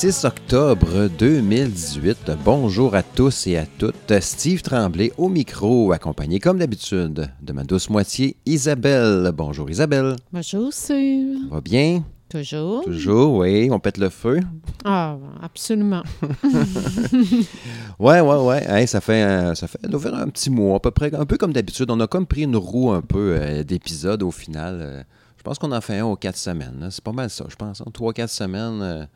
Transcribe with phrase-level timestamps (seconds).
[0.00, 2.30] 6 octobre 2018.
[2.42, 4.18] Bonjour à tous et à toutes.
[4.20, 9.30] Steve Tremblay au micro, accompagné comme d'habitude de ma douce moitié Isabelle.
[9.34, 10.16] Bonjour Isabelle.
[10.32, 11.50] Bonjour, Steve.
[11.50, 12.02] Va bien?
[12.30, 12.82] Toujours.
[12.84, 13.68] Toujours, oui.
[13.70, 14.40] On pète le feu?
[14.86, 16.02] Ah, absolument.
[17.98, 18.64] ouais, ouais, ouais.
[18.70, 21.52] Hey, ça fait, un, ça fait un petit mois, à peu près, un peu comme
[21.52, 21.90] d'habitude.
[21.90, 24.78] On a comme pris une roue un peu euh, d'épisodes au final.
[24.80, 25.02] Euh,
[25.36, 26.88] je pense qu'on en fait un aux quatre semaines.
[26.90, 27.82] C'est pas mal ça, je pense.
[27.82, 27.90] Hein.
[27.92, 29.06] Trois, quatre semaines.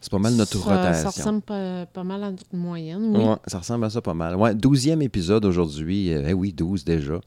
[0.00, 1.10] Euh, c'est pas mal notre rotation.
[1.10, 3.24] Ça ressemble pas, mal à notre moyenne, oui.
[3.24, 4.36] Ouais, ça ressemble à ça pas mal.
[4.36, 6.08] Ouais, douzième épisode aujourd'hui.
[6.08, 7.20] eh oui, douze déjà.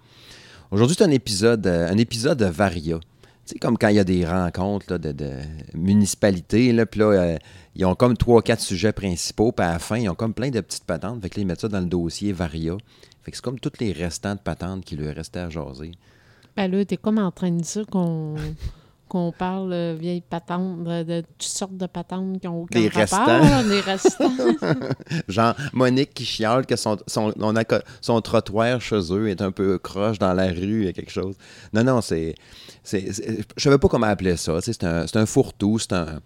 [0.72, 3.00] Aujourd'hui, c'est un épisode, un épisode de Varia.
[3.46, 5.32] Tu sais, comme quand il y a des rencontres de, de,
[5.74, 7.38] municipalités, là, puis là, euh,
[7.76, 10.50] ils ont comme trois, quatre sujets principaux, puis à la fin, ils ont comme plein
[10.50, 11.22] de petites patentes.
[11.22, 12.78] Fait que là, ils mettent ça dans le dossier Varia.
[13.22, 15.92] Fait que c'est comme toutes les restants de patentes qui lui restaient à jaser.
[16.56, 18.36] Ben là, t'es comme en train de dire qu'on
[19.14, 23.20] qu'on parle euh, vieille patente, de, toutes sortes de patentes qui ont aucun des rapport.
[23.20, 23.64] Restants.
[23.70, 24.32] des restants.
[25.28, 27.64] Genre, Monique qui chiale que son, son, on a,
[28.02, 31.36] son trottoir chez eux est un peu croche dans la rue, et quelque chose.
[31.74, 32.34] Non, non, c'est...
[32.92, 34.60] je savais pas comment appeler ça.
[34.62, 36.20] C'est un, un fourre-tout, c'est un,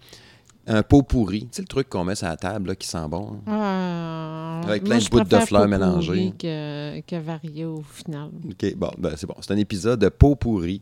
[0.65, 1.41] un pot pourri.
[1.41, 3.41] Tu sais, le truc qu'on met sur la table là, qui sent bon.
[3.47, 6.33] Ah, Avec plein de bouts de fleurs mélangées.
[6.39, 8.29] Que, que varié au final.
[8.49, 9.35] OK, bon, ben, c'est bon.
[9.41, 10.81] C'est un épisode de pot pourri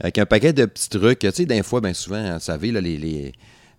[0.00, 1.20] avec un paquet de petits trucs.
[1.20, 3.32] Tu sais, des fois, bien souvent, vous savez, là, les,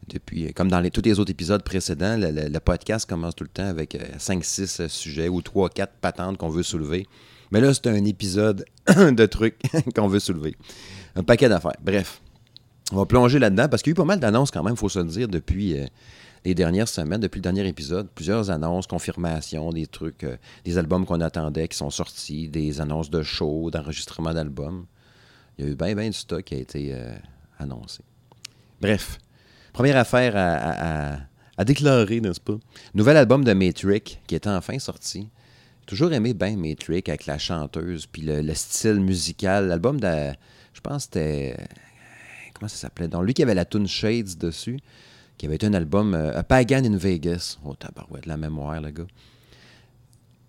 [0.07, 3.97] depuis, comme dans tous les autres épisodes précédents, le, podcast commence tout le temps avec
[4.17, 7.07] 5-6 euh, sujets ou 3-4 patentes qu'on veut soulever.
[7.51, 9.59] Mais là, c'est un épisode de trucs
[9.95, 10.55] qu'on veut soulever.
[11.15, 11.77] Un paquet d'affaires.
[11.83, 12.21] Bref,
[12.91, 14.79] on va plonger là-dedans parce qu'il y a eu pas mal d'annonces quand même, il
[14.79, 15.85] faut se le dire, depuis euh,
[16.45, 18.09] les dernières semaines, depuis le dernier épisode.
[18.13, 23.09] Plusieurs annonces, confirmations, des trucs, euh, des albums qu'on attendait qui sont sortis, des annonces
[23.09, 24.85] de shows, d'enregistrement d'albums.
[25.57, 27.15] Il y a eu bien, bien du stock qui a été euh,
[27.59, 28.03] annoncé.
[28.81, 29.19] Bref,
[29.71, 32.57] première affaire à, déclarer, n'est-ce pas?
[32.93, 35.29] Nouvel album de Matrix qui est enfin sorti.
[35.85, 39.67] Toujours aimé bien Matrix avec la chanteuse, puis le, style musical.
[39.67, 40.33] L'album de.
[40.73, 41.57] Je pense que c'était.
[42.53, 43.07] Comment ça s'appelait?
[43.07, 44.79] Dans lui qui avait la tune Shades dessus,
[45.37, 46.13] qui avait été un album.
[46.13, 47.57] Euh, Pagan in Vegas.
[47.63, 49.07] Oh, tabarouette, la mémoire, le gars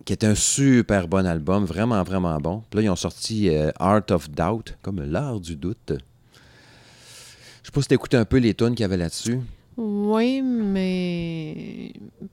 [0.04, 2.62] qui est un super bon album, vraiment, vraiment bon.
[2.70, 5.92] Puis là, ils ont sorti euh, Art of Doubt, comme l'art du doute.
[5.92, 9.40] Je sais pas si tu écouté un peu les tunes qu'il y avait là-dessus.
[9.76, 11.92] Oui, mais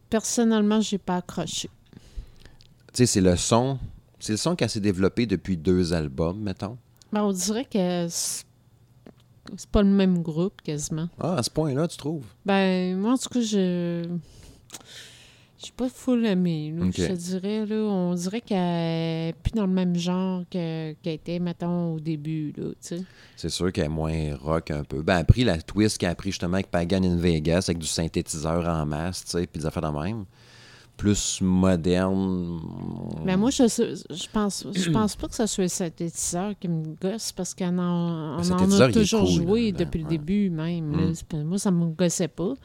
[0.09, 1.70] personnellement, j'ai pas accroché.
[2.94, 3.80] Tu sais, c'est le son.
[4.20, 6.78] C'est le son qui a s'est développé depuis deux albums, mettons.
[7.12, 8.46] Ben, on dirait que c'est
[9.72, 11.09] pas le même groupe, quasiment.
[11.20, 12.26] Ah, à ce point-là, tu trouves?
[12.46, 14.06] Ben, moi, en tout cas, je
[15.62, 17.68] je suis pas full aimée, je te dirais.
[17.68, 22.52] Là, on dirait qu'elle n'est plus dans le même genre qu'elle était, mettons, au début.
[22.80, 25.04] C'est sûr qu'elle est moins rock un peu.
[25.04, 27.78] Ben, elle a pris la twist qu'elle a pris justement avec Pagan in Vegas, avec
[27.78, 30.26] du synthétiseur en masse, tu sais, puis des affaires de même.
[30.98, 32.60] Plus moderne.
[33.20, 36.70] Mais ben, moi, je, je pense je pense pas que ce soit le synthétiseur qui
[36.70, 41.14] me gosse parce qu'on en, a toujours joué depuis le début même.
[41.32, 41.44] Mm.
[41.44, 42.56] Moi, ça me gossait pas.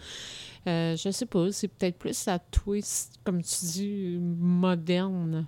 [0.66, 5.46] Euh, je sais pas, c'est peut-être plus la twist, comme tu dis, moderne.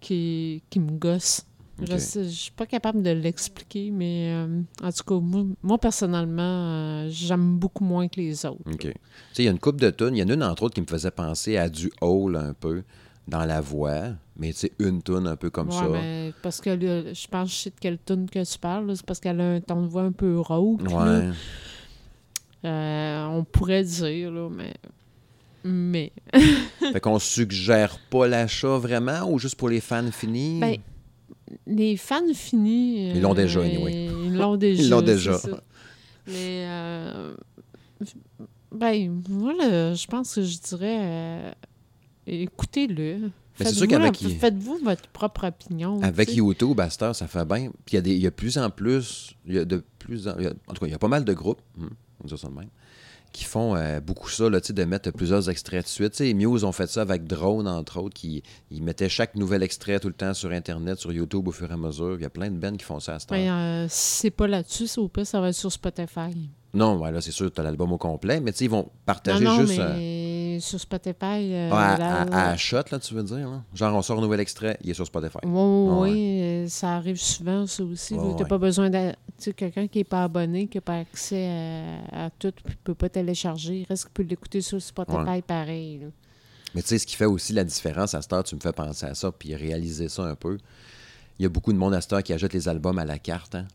[0.00, 1.46] Qui, qui me gosse.
[1.82, 5.20] Je ne suis pas capable de l'expliquer, mais euh, en tout cas,
[5.62, 8.60] moi, personnellement, euh, j'aime beaucoup moins que les autres.
[8.66, 8.78] OK.
[8.78, 8.88] Tu
[9.32, 10.16] sais, il y a une coupe de tunes.
[10.16, 12.54] Il y en a une, entre autres, qui me faisait penser à du hall un
[12.54, 12.82] peu
[13.28, 15.86] dans la voix, mais tu sais, une tune un peu comme ça.
[15.90, 19.04] Mais parce que je pense que je sais de quelle tune que tu parles, c'est
[19.04, 20.82] parce qu'elle a un ton de voix un peu rauque.
[20.82, 21.30] Ouais.
[22.66, 24.74] Euh, on pourrait dire, là, mais.
[25.64, 26.12] Mais.
[26.92, 30.60] fait qu'on suggère pas l'achat vraiment ou juste pour les fans finis?
[30.60, 30.76] Ben,
[31.66, 33.10] les fans finis.
[33.10, 34.08] Ils l'ont déjà, oui.
[34.24, 34.82] Ils l'ont déjà.
[34.82, 35.38] Ils l'ont déjà.
[36.26, 36.64] Mais.
[36.66, 37.34] Euh,
[38.72, 40.98] ben, moi, je pense que je dirais.
[41.00, 41.52] Euh,
[42.26, 43.30] écoutez-le.
[43.54, 46.02] Faites-vous votre propre opinion.
[46.02, 47.70] Avec YouTube, à ça fait bien.
[47.86, 49.34] Puis il y, y, a de plus en plus.
[49.46, 51.32] Il y a de plus en, en tout cas, il y a pas mal de
[51.32, 51.62] groupes.
[51.76, 51.86] Hmm
[53.32, 56.12] qui font euh, beaucoup ça, là, de mettre plusieurs extraits de suite.
[56.12, 60.00] T'sais, Muse ont fait ça avec Drone, entre autres, qui ils mettaient chaque nouvel extrait
[60.00, 62.14] tout le temps sur Internet, sur YouTube au fur et à mesure.
[62.14, 63.34] Il y a plein de bands qui font ça à ce temps.
[63.36, 66.48] Euh, c'est pas là-dessus, plaît, ça va être sur Spotify.
[66.76, 69.56] Non, ouais, là, c'est sûr, tu as l'album au complet, mais ils vont partager non,
[69.56, 69.78] non, juste.
[69.78, 71.52] Mais sur Spotify.
[71.52, 73.48] Euh, à, à, shot, là, tu veux dire?
[73.48, 73.62] Là?
[73.74, 75.38] Genre, on sort un nouvel extrait, il est sur Spotify.
[75.44, 78.14] oui, euh, ça arrive souvent, ça aussi.
[78.14, 79.10] tu n'as pas besoin de.
[79.10, 81.48] Tu sais, quelqu'un qui n'est pas abonné, qui n'a pas accès
[82.12, 83.80] à, tout, ne peut pas télécharger.
[83.80, 86.06] Il reste qu'il peut l'écouter sur Spotify pareil.
[86.74, 89.06] Mais tu sais, ce qui fait aussi la différence à Star, tu me fais penser
[89.06, 90.58] à ça, puis réaliser ça un peu.
[91.38, 93.54] Il y a beaucoup de monde à Star qui achète les albums à la carte.
[93.54, 93.66] Hein?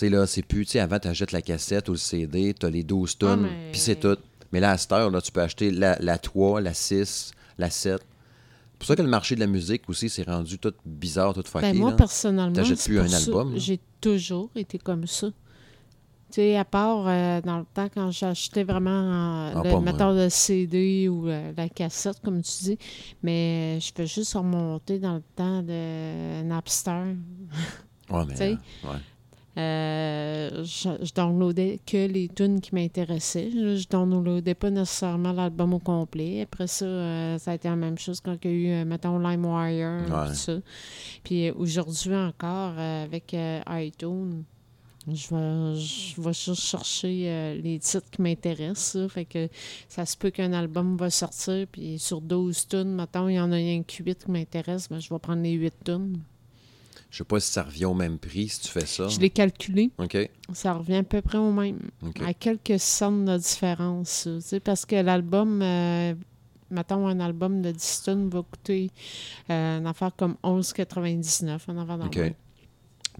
[0.00, 2.66] Sais, là, c'est plus, tu sais, avant, tu achètes la cassette ou le CD, tu
[2.66, 4.16] as les 12 tonnes, puis c'est tout.
[4.52, 7.70] Mais là, à cette heure, là, tu peux acheter la, la 3, la 6, la
[7.70, 8.00] 7.
[8.00, 11.42] C'est pour ça que le marché de la musique aussi s'est rendu tout bizarre, tout
[11.46, 11.72] fucké.
[11.72, 11.96] Ben moi, là.
[11.96, 13.16] personnellement, T'achètes plus un ça.
[13.16, 13.54] album.
[13.56, 15.28] J'ai toujours été comme ça.
[15.28, 15.32] Tu
[16.42, 20.28] sais, à part euh, dans le temps quand j'achetais vraiment euh, Ah, le metteur de
[20.28, 22.78] CD ou euh, la cassette, comme tu dis,
[23.22, 27.14] mais je peux juste remonter dans le temps de Napster.
[28.10, 28.34] Ouais, mais.
[28.36, 28.48] tu euh,
[28.90, 28.98] ouais.
[29.58, 33.50] Euh, je, je downloadais que les tunes qui m'intéressaient.
[33.50, 36.42] Je, downloadais pas nécessairement l'album au complet.
[36.42, 38.84] Après ça, euh, ça a été la même chose quand il y a eu, euh,
[38.84, 40.28] mettons, LimeWire, Ouais.
[40.28, 40.58] tout ça.
[41.24, 43.34] Puis aujourd'hui encore, avec
[43.68, 44.44] iTunes,
[45.08, 49.02] je vais, je vais juste chercher euh, les titres qui m'intéressent.
[49.02, 49.08] ça.
[49.08, 49.48] Fait que
[49.88, 53.52] ça se peut qu'un album va sortir, puis sur 12 tunes, mettons, il y en
[53.52, 56.18] a rien que 8 qui m'intéressent, mais je vais prendre les 8 tunes.
[57.10, 59.08] Je sais pas si ça revient au même prix si tu fais ça.
[59.08, 59.90] Je l'ai calculé.
[59.98, 60.16] OK.
[60.52, 61.78] Ça revient à peu près au même.
[62.24, 64.08] À quelques cents de différence.
[64.08, 66.14] ça, tu sais, parce que l'album, euh,
[66.70, 68.90] mettons, un album de 10 tonnes va coûter
[69.50, 71.60] euh, une affaire comme 11,99.
[71.68, 72.16] Un affaire dans OK.
[72.16, 72.34] le même.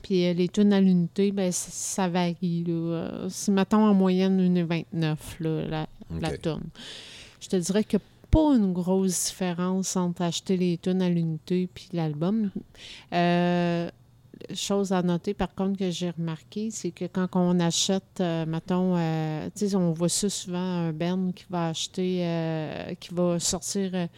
[0.02, 2.64] Puis euh, les tunes à l'unité, ben, ça, ça varie.
[2.64, 2.72] Là.
[2.72, 5.86] Euh, mettons, en moyenne 1,29 là, la,
[6.20, 6.64] la tonne.
[7.40, 7.98] Je te dirais a
[8.36, 12.50] pas une grosse différence entre acheter les tunes à l'unité puis l'album.
[13.14, 13.88] Euh,
[14.54, 18.94] chose à noter, par contre, que j'ai remarqué, c'est que quand on achète, euh, mettons,
[18.94, 23.38] euh, tu sais, on voit ça souvent, un band qui va acheter, euh, qui va
[23.38, 24.08] sortir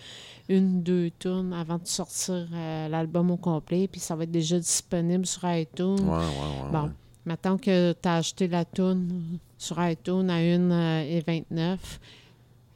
[0.49, 2.49] une, deux tunes avant de sortir
[2.91, 6.00] l'album au complet, puis ça va être déjà disponible sur iTunes.
[6.00, 6.73] Ouais, ouais, ouais.
[6.73, 6.91] Bon.
[7.25, 11.79] Mettons que tu as acheté la toune sur iTunes à 1,29.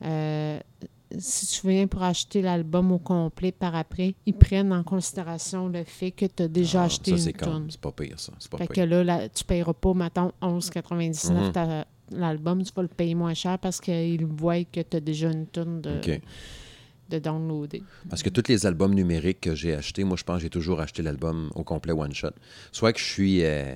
[0.04, 0.60] Euh,
[1.18, 5.84] si tu viens pour acheter l'album au complet par après, ils prennent en considération le
[5.84, 7.70] fait que tu as déjà Ah, acheté ça, une comme.
[7.70, 8.32] C'est pas pire, ça.
[8.38, 11.52] C'est pas Fait que là, là, tu ne payeras pas, mettons, 11,99 Mhm.
[11.52, 12.62] ta- l'album.
[12.62, 15.80] Tu vas le payer moins cher parce qu'ils voient que tu as déjà une toune
[15.80, 16.20] de, OK.
[17.08, 17.82] de downloader.
[18.10, 20.80] Parce que tous les albums numériques que j'ai achetés, moi, je pense que j'ai toujours
[20.80, 22.30] acheté l'album au complet one shot.
[22.70, 23.74] Soit que je suis euh,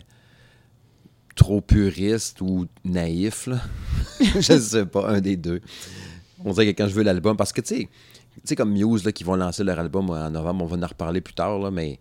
[1.34, 3.60] trop puriste ou naïf, là.
[4.20, 5.60] je sais pas, un des deux.
[6.44, 7.88] On dirait que quand je veux l'album, parce que tu sais,
[8.46, 11.20] tu comme Muse, là, qui vont lancer leur album en novembre, on va en reparler
[11.20, 11.98] plus tard, là, mais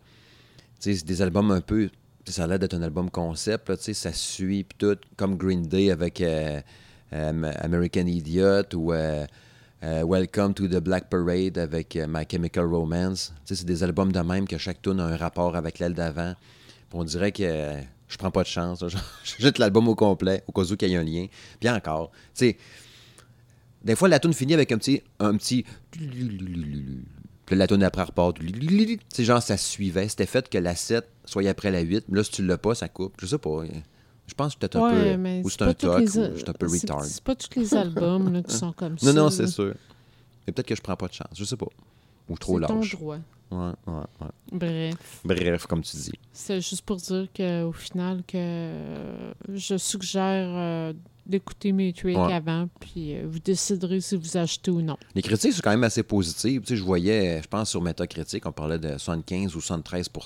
[0.80, 1.90] c'est des albums un peu.
[2.28, 5.38] Ça a l'air d'être un album concept, là, tu sais, ça suit, puis tout, comme
[5.38, 6.60] Green Day avec euh,
[7.14, 9.26] euh, American Idiot ou euh,
[9.84, 13.34] euh, Welcome to the Black Parade avec euh, My Chemical Romance.
[13.46, 16.34] C'est des albums de même que chaque tune a un rapport avec l'aile d'avant.
[16.92, 18.84] On dirait que euh, je prends pas de chance.
[19.24, 21.28] Je jette l'album au complet, au cas où qu'il y ait un lien.
[21.60, 22.58] Puis encore, tu sais,
[23.86, 25.02] des fois, la tune finit avec un petit.
[25.20, 25.64] Un petit...
[27.46, 28.38] Puis la tune après repart.
[29.14, 30.08] Sais, genre, ça suivait.
[30.10, 32.06] C'était fait que la 7 soit après la 8.
[32.10, 33.14] Mais là, si tu l'as pas, ça coupe.
[33.22, 33.64] Je sais pas.
[34.28, 35.18] Je pense que peut-être un Ouais, peu.
[35.18, 37.06] mais Ou c'est c'est un toc, les- ou j'étais un peu c'est- retard.
[37.06, 39.06] C'est pas tous les albums là, qui sont comme ça.
[39.14, 39.76] Non, non, c'est sûr.
[40.48, 41.28] Mais peut-être que je prends pas de chance.
[41.36, 41.68] Je sais pas.
[42.30, 43.18] Ou trop C'est ton droit.
[43.52, 44.28] Ouais, ouais, ouais.
[44.52, 45.22] Bref.
[45.24, 46.12] Bref, comme tu dis.
[46.34, 50.94] C'est juste pour dire qu'au final, que euh, je suggère euh,
[51.26, 52.16] d'écouter mes Ouais.
[52.34, 54.98] avant, puis euh, vous déciderez si vous achetez ou non.
[55.16, 56.62] Les critiques sont quand même assez positives.
[56.62, 60.20] Tu sais, je voyais, je pense, sur Metacritic, on parlait de 75 ou 73 Ben,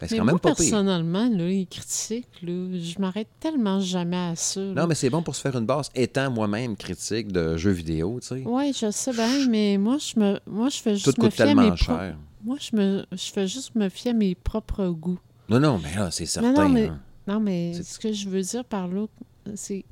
[0.00, 0.54] C'est mais quand moi, même pire.
[0.56, 4.60] personnellement, là, les critiques, là, je m'arrête tellement jamais à ça.
[4.60, 4.72] là.
[4.82, 8.18] Non, mais c'est bon pour se faire une base, étant moi-même critique de jeux vidéo,
[8.20, 8.42] tu sais.
[8.44, 11.30] Oui, je sais bien, mais moi, je me, moi, je fais Tout juste me coûte
[11.32, 12.16] mes tellement cher.
[12.44, 15.18] Moi, je, me, je fais juste me fier à mes propres goûts.
[15.48, 16.52] Non, non, mais là, c'est certain.
[16.52, 17.00] non, mais- hein.
[17.26, 19.06] Non, mais ce que je veux dire par là,
[19.54, 19.84] c'est.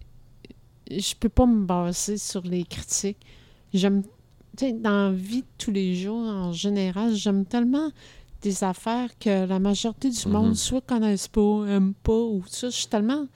[0.91, 3.19] Je peux pas me baser sur les critiques.
[3.73, 4.03] J'aime.
[4.57, 7.91] Tu sais, dans la vie de tous les jours, en général, j'aime tellement
[8.43, 10.33] des affaires que la majorité du Mhm.
[10.33, 12.69] monde soit connaissent pas, aime pas, ou ça.
[12.69, 13.27] Je suis tellement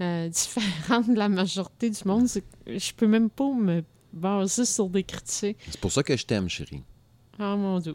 [0.00, 2.26] euh, différente de la majorité du monde,
[2.66, 3.82] je peux même pas me
[4.12, 5.56] baser sur des critiques.
[5.70, 6.82] C'est pour ça que je t'aime, chérie.
[7.38, 7.94] Ah mon dieu.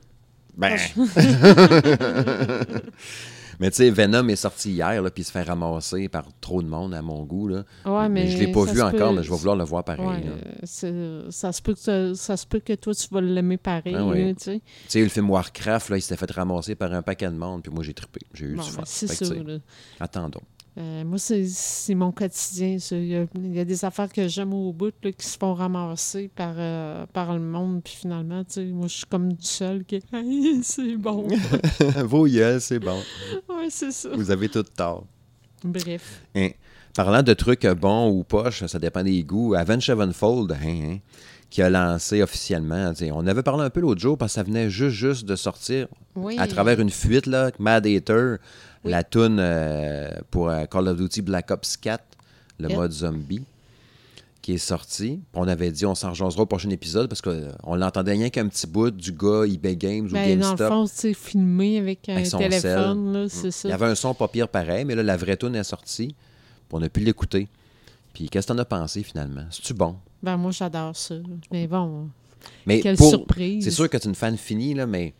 [0.58, 0.78] Ben.
[3.60, 6.62] mais tu sais, Venom est sorti hier, là, puis il se fait ramasser par trop
[6.62, 7.48] de monde à mon goût.
[7.48, 7.63] Là.
[7.86, 8.27] Ouais, mais.
[8.27, 10.05] je l'ai pas vu encore, peut- mais je vais vouloir le voir pareil.
[10.05, 10.62] Ouais, là.
[11.29, 13.95] ça, se peut que, ça, se peut que toi, tu vas l'aimer pareil.
[13.98, 15.01] Ah tu sais.
[15.01, 17.83] Le film Warcraft, là, il s'était fait ramasser par un paquet de monde, puis moi,
[17.83, 18.22] j'ai trippé.
[18.33, 18.81] J'ai eu Bon, du fun.
[18.86, 19.57] c'est là.
[20.00, 20.41] Attendons.
[20.77, 22.77] Euh, moi, c'est- mon quotidien.
[22.92, 25.38] Il y, a, il y a des affaires que j'aime au bout là, qui se
[25.38, 27.82] font ramasser par, euh, par le monde.
[27.84, 30.01] Puis finalement, tu sais, moi, je suis comme du seul qui
[30.63, 31.27] c'est bon.
[32.06, 33.00] Vos yeux, c'est bon.
[33.50, 34.10] ouais, c'est ça.
[34.15, 35.06] Vous avez tout tort.
[35.63, 36.22] Bref.
[36.36, 36.50] Hein.
[36.96, 39.53] Parlant de trucs bons ou poches, ça dépend des goûts.
[39.56, 40.98] Avenged Sevenfold, hein, hein,
[41.50, 42.92] qui a lancé officiellement.
[43.13, 45.88] On avait parlé un peu l'autre jour parce que ça venait juste, juste de sortir
[46.15, 46.36] Oui.
[46.39, 48.36] à travers une fuite, là, Mad Hater
[48.84, 49.42] La tune
[50.32, 52.04] pour Call of Duty Black Ops 4,
[52.60, 53.44] le mode zombie
[54.44, 55.22] qui est sorti.
[55.34, 58.68] On avait dit on s'en rejoindra au prochain épisode parce qu'on l'entendait rien qu'un petit
[58.68, 60.58] bout du gars eBay Games ou ben, GameStop.
[60.58, 63.70] Dans le fond, c'est filmé avec un téléphone, c'est ça.
[63.70, 66.13] Il y avait un son pas pire pareil, mais là, la vraie tune est sortie.
[66.72, 67.48] on a pu l'écouter.
[68.13, 69.46] Puis qu'est-ce que t'en as pensé finalement?
[69.50, 69.96] C'est-tu bon?
[70.22, 71.16] Ben moi, j'adore ça.
[71.52, 72.10] Mais bon,
[72.66, 73.63] mais quelle surprise.
[73.63, 75.13] C'est sûr que tu es une fan finie, là, mais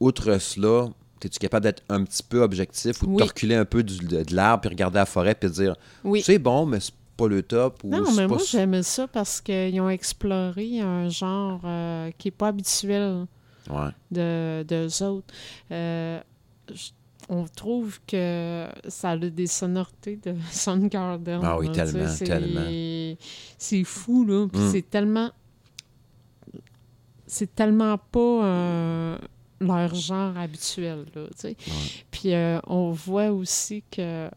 [0.00, 0.88] outre cela,
[1.24, 4.70] es-tu capable d'être un petit peu objectif ou de reculer un peu de, l'arbre puis
[4.70, 6.22] regarder la forêt puis dire oui.
[6.22, 7.82] c'est bon, mais c'est pas le top.
[7.84, 12.32] Ou non, mais moi, j'aime ça parce qu'ils ont exploré un genre euh, qui n'est
[12.32, 13.26] pas habituel
[14.10, 15.34] de, d'eux autres.
[15.72, 16.20] Euh,
[17.28, 21.40] on trouve que ça a des sonorités de Soundgarden.
[21.42, 23.16] Ah oui, tellement, tellement.
[23.58, 24.46] C'est fou, là.
[24.52, 24.70] Puis mm.
[24.70, 25.30] c'est tellement...
[27.28, 29.18] C'est tellement pas euh,
[29.60, 31.56] leur genre habituel, là, tu sais.
[32.10, 32.32] Puis
[32.66, 34.28] on voit aussi que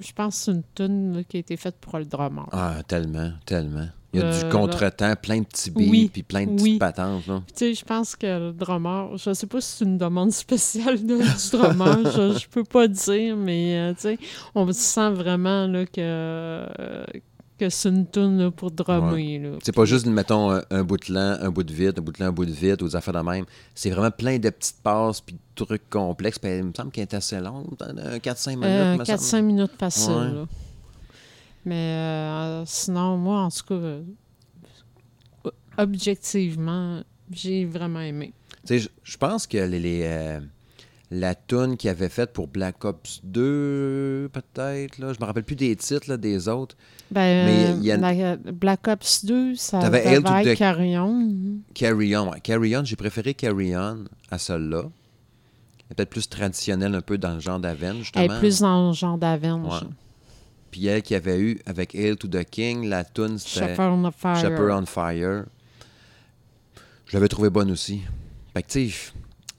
[0.00, 2.48] je pense que c'est une tune qui a été faite pour le drummer.
[2.52, 3.88] Ah, tellement, tellement.
[4.12, 7.22] Il y a du euh, contretemps, plein de petits beats, puis plein de petites patentes.
[7.26, 11.06] Tu sais, je pense que le drummer, je sais pas si c'est une demande spéciale
[11.06, 14.18] de, du drummer, je, je, peux pas dire, mais euh, tu sais,
[14.56, 16.66] on sent vraiment là, que,
[17.60, 19.58] que c'est une tune pour drummer.
[19.62, 22.22] C'est pas juste, mettons, un, bout de lent, un bout de vite, un bout de
[22.22, 23.44] lent, un bout de vite, ou des affaires de même.
[23.74, 26.38] C'est vraiment plein de petites passes puis de trucs complexes.
[26.38, 29.06] Puis il me semble qu'elle est assez longue, 4-5 minutes.
[29.06, 30.46] 4-5 euh, minutes facile.
[31.66, 34.02] Mais euh, sinon, moi, en tout cas, euh,
[35.76, 38.32] objectivement, j'ai vraiment aimé.
[38.66, 40.40] Tu sais, je pense que les
[41.10, 44.98] la tune qu'il avait faite pour Black Ops 2, peut-être.
[44.98, 45.12] Là.
[45.12, 46.76] Je me rappelle plus des titres là, des autres.
[47.10, 48.36] Ben, mais il y a...
[48.36, 51.58] Black Ops 2, ça avait être Carry On.
[51.74, 52.40] Carry On, ouais.
[52.40, 54.84] Carry On, j'ai préféré Carry On à celle-là.
[55.88, 58.24] Peut-être plus traditionnelle un peu dans le genre d'Avenge, justement.
[58.24, 59.84] Elle est plus dans le genre d'Avenge.
[60.70, 64.10] Puis elle qui avait eu avec Hail to the King, la tune c'était Shepherd on
[64.12, 64.36] Fire.
[64.36, 65.44] Shepherd on Fire.
[67.06, 68.02] Je l'avais trouvé bonne aussi.
[68.54, 69.12] Fait que tu sais,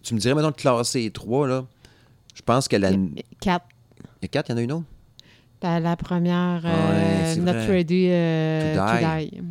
[0.03, 1.65] tu me dirais maintenant de classer les trois, là.
[2.35, 2.91] Je pense que la.
[3.39, 3.65] Quatre.
[4.21, 4.85] Il y a quatre, il y en a une autre?
[5.61, 9.41] Ben, la première, euh, Not Ready euh, to, die.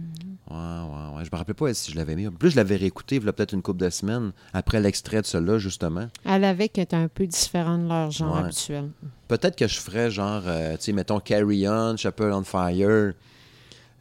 [0.50, 1.24] Ouais, ouais, ouais.
[1.24, 2.26] Je me rappelais pas si je l'avais mis.
[2.26, 5.20] En plus, je l'avais réécouté il y a peut-être une couple de semaines après l'extrait
[5.20, 6.08] de cela, justement.
[6.24, 8.90] Elle avait qui était un peu différent de leur genre habituel.
[9.28, 13.12] Peut-être que je ferais genre, euh, tu sais, mettons Carry On, Shepherd on Fire,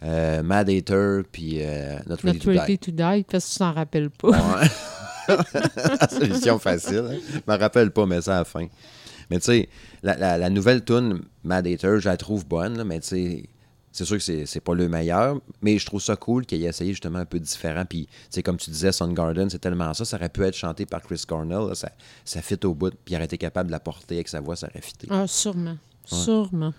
[0.01, 1.59] euh, Mad Hater, puis
[2.07, 2.77] Not Ready, to, die.
[2.79, 3.25] to Die.
[3.29, 4.29] parce que tu t'en rappelles pas.
[4.29, 4.67] Ouais.
[6.09, 7.05] Solution facile.
[7.11, 7.19] Hein?
[7.33, 8.67] Je me rappelle pas, mais ça à la fin.
[9.29, 9.69] Mais tu sais,
[10.01, 13.49] la, nouvelle tune Mad Hater, je la trouve bonne, mais tu sais,
[13.91, 16.91] c'est sûr que c'est pas le meilleur, mais je trouve ça cool qu'il ait essayé
[16.91, 17.85] justement un peu différent.
[17.85, 20.05] Puis, tu sais, comme tu disais, Sun Garden, c'est tellement ça.
[20.05, 21.75] Ça aurait pu être chanté par Chris Cornell.
[21.75, 21.91] ça,
[22.23, 22.91] ça fit au bout.
[22.91, 25.07] Puis, il aurait été capable de la porter avec sa voix, ça aurait fité.
[25.09, 25.77] Ah, sûrement.
[26.05, 26.73] Sûrement.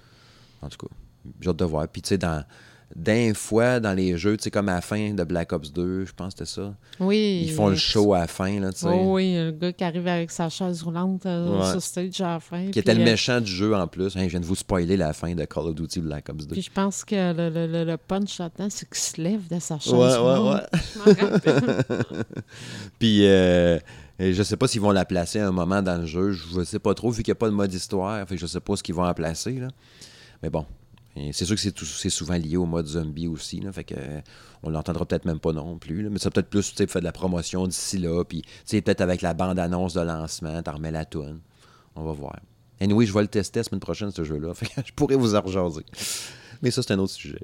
[0.62, 0.94] En tout cas,
[1.40, 1.88] j'ai hâte de voir.
[1.88, 2.44] Puis, tu sais, dans
[2.96, 6.06] d'un fois dans les jeux, tu sais, comme à la fin de Black Ops 2,
[6.06, 6.74] je pense que c'était ça.
[6.98, 7.44] Oui.
[7.46, 8.88] Ils font le show à la fin, là, tu sais.
[8.88, 12.70] oui, le gars qui arrive avec sa chaise roulante euh, sur stage à la fin.
[12.70, 14.14] Qui était le euh, méchant du jeu en plus.
[14.14, 16.52] je viens de vous spoiler la fin de Call of Duty Black Ops 2.
[16.52, 19.78] Puis je pense que le, le, le punch là-dedans, c'est qu'il se lève de sa
[19.78, 20.66] chaise ouais, roulante.
[21.06, 22.04] Ouais, ouais,
[22.98, 23.26] Puis...
[23.26, 23.78] Euh,
[24.18, 26.32] je sais pas s'ils vont la placer à un moment dans le jeu.
[26.32, 28.28] Je sais pas trop, vu qu'il n'y a pas de mode histoire.
[28.28, 29.52] Fait je sais pas ce qu'ils vont la placer.
[29.52, 29.68] Là.
[30.42, 30.66] Mais bon,
[31.16, 33.60] c'est sûr que c'est souvent lié au mode zombie aussi.
[33.60, 34.20] Là, fait que, euh,
[34.62, 36.08] on l'entendra peut-être même pas non plus.
[36.08, 38.24] mais ça peut-être plus faire de la promotion d'ici là.
[38.24, 41.40] Puis peut-être avec la bande-annonce de lancement, t'en remets la toune.
[41.96, 42.36] On va voir.
[42.80, 44.52] Et oui, je vais le tester la semaine prochaine, ce jeu-là.
[44.84, 45.84] je pourrais vous en rejaser.
[46.62, 47.42] Mais ça, c'est un autre sujet.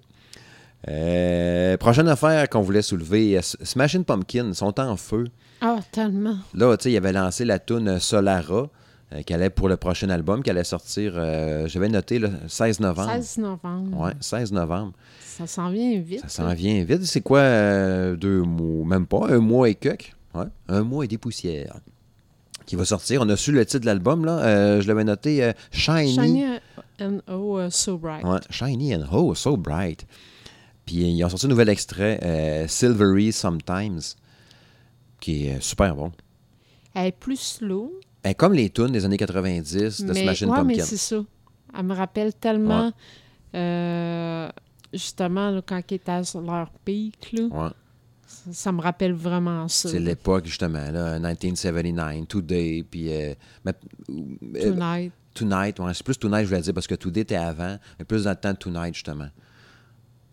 [0.88, 5.24] Euh, prochaine affaire qu'on voulait soulever, Smashing Pumpkin sont en feu.
[5.60, 6.38] Ah, tellement.
[6.54, 8.68] Là, tu sais, il avait lancé la toune Solara.
[9.12, 12.80] Euh, qui allait pour le prochain album, qui allait sortir, euh, j'avais noté le 16
[12.80, 13.12] novembre.
[13.12, 13.96] 16 novembre.
[14.00, 14.94] Oui, 16 novembre.
[15.20, 16.22] Ça s'en vient vite.
[16.22, 17.04] Ça s'en vient vite.
[17.04, 20.12] C'est quoi euh, deux mois, même pas, un mois et quelques.
[20.34, 21.78] Ouais, un mois et des poussières.
[22.66, 23.22] Qui va sortir.
[23.22, 24.80] On a su le titre de l'album, là.
[24.80, 26.14] je l'avais noté Shiny.
[26.14, 26.44] Shiny
[27.00, 28.24] and Oh So Bright.
[28.24, 30.04] Ouais, Shiny and Oh So Bright.
[30.84, 34.00] Puis ils ont sorti un nouvel extrait, Silvery Sometimes,
[35.20, 36.10] qui est super bon.
[36.92, 37.92] Elle est plus slow.
[38.26, 41.24] Ben, comme les tunes des années 90 de Smashing ouais, mais c'est ça.
[41.78, 42.92] Elle me rappelle tellement,
[43.54, 44.48] euh,
[44.92, 47.72] justement, quand ils étaient sur leur pic, là,
[48.50, 49.90] ça, me rappelle vraiment ça.
[49.90, 53.12] C'est l'époque, justement, là, 1979, Today, puis...
[53.12, 53.34] Euh,
[53.68, 53.72] euh,
[54.60, 55.12] tonight.
[55.32, 58.24] Tonight, ouais, c'est plus Tonight, je voulais dire, parce que Today était avant, mais plus
[58.24, 59.28] dans le temps de Tonight, justement.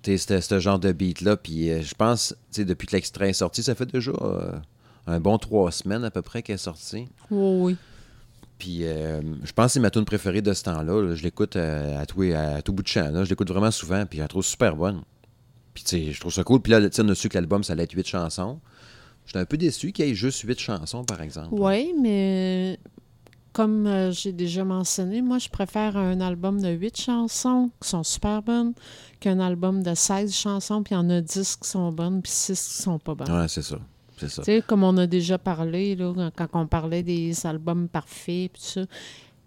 [0.03, 3.85] C'était ce genre de beat-là, puis je pense, depuis que l'extrait est sorti, ça fait
[3.85, 4.13] déjà
[5.07, 7.07] un bon trois semaines à peu près qu'elle est sortie.
[7.31, 7.75] oui.
[8.59, 11.15] Puis je pense que c'est ma tune préférée de ce temps-là.
[11.15, 13.11] Je l'écoute à, tout, à tout bout de champ.
[13.25, 15.01] Je l'écoute vraiment souvent, puis je la trouve super bonne.
[15.73, 16.61] Puis, tu sais, je trouve ça cool.
[16.61, 18.59] Puis là, on a su que l'album, ça allait être huit chansons.
[19.25, 21.49] J'étais un peu déçu qu'il y ait juste huit chansons, par exemple.
[21.51, 22.79] Oui, mais
[23.53, 28.03] comme euh, j'ai déjà mentionné, moi, je préfère un album de huit chansons qui sont
[28.03, 28.73] super bonnes
[29.19, 32.31] qu'un album de 16 chansons, puis il y en a 10 qui sont bonnes, puis
[32.31, 33.31] 6 qui sont pas bonnes.
[33.31, 33.77] Oui, c'est ça.
[34.23, 34.41] C'est ça.
[34.43, 38.61] Tu sais, comme on a déjà parlé, là, quand on parlait des albums parfaits, puis
[38.61, 38.85] ça.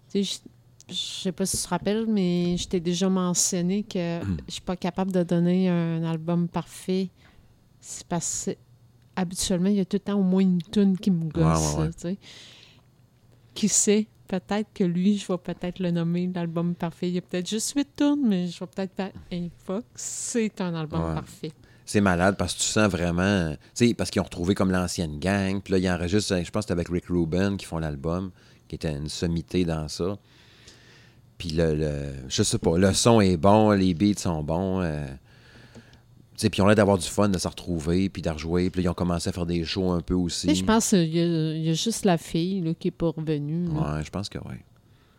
[0.09, 0.41] Tu sais,
[0.89, 4.37] je sais pas si tu te rappelles, mais je t'ai déjà mentionné que hmm.
[4.47, 7.09] je suis pas capable de donner un album parfait.
[7.81, 8.51] C'est parce que
[9.15, 11.77] habituellement, il y a tout le temps au moins une tune qui me gosse.
[13.53, 14.07] Qui sait?
[14.27, 17.07] Peut-être que lui, je vais peut-être le nommer l'album parfait.
[17.07, 20.61] Il y a peut-être juste huit tunes, mais je vais peut-être faire hey, fuck, c'est
[20.61, 21.51] un album parfait.
[21.87, 23.51] C'est malade parce que tu sens vraiment.
[23.73, 25.61] Tu sais, parce qu'ils ont retrouvé comme l'ancienne gang.
[25.61, 28.31] Puis là, ils enregistrent, je pense que avec Rick Rubin qui font l'album,
[28.67, 30.17] qui était une sommité dans ça.
[31.37, 31.91] Puis le, le,
[32.27, 34.81] je sais pas, le son est bon, les beats sont bons.
[34.81, 35.05] Euh,
[36.37, 38.69] puis ils ont l'air d'avoir du fun de se retrouver, puis de rejouer.
[38.69, 40.53] Puis ils ont commencé à faire des shows un peu aussi.
[40.53, 43.69] je pense qu'il y, y, a juste la fille là, qui n'est pas revenue.
[43.69, 44.55] Ouais, je pense que oui.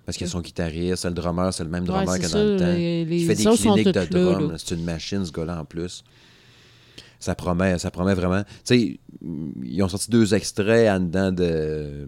[0.05, 2.67] Parce qu'ils sont guitaristes, le drummer, c'est le même drummer que dans le temps.
[2.67, 4.55] Les, il fait des cliniques de drum.
[4.59, 6.05] C'est une machine, ce gars-là, en plus.
[7.21, 8.43] Ça promet, ça promet vraiment.
[8.43, 9.01] Tu sais,
[9.65, 12.07] ils ont sorti deux extraits en dedans de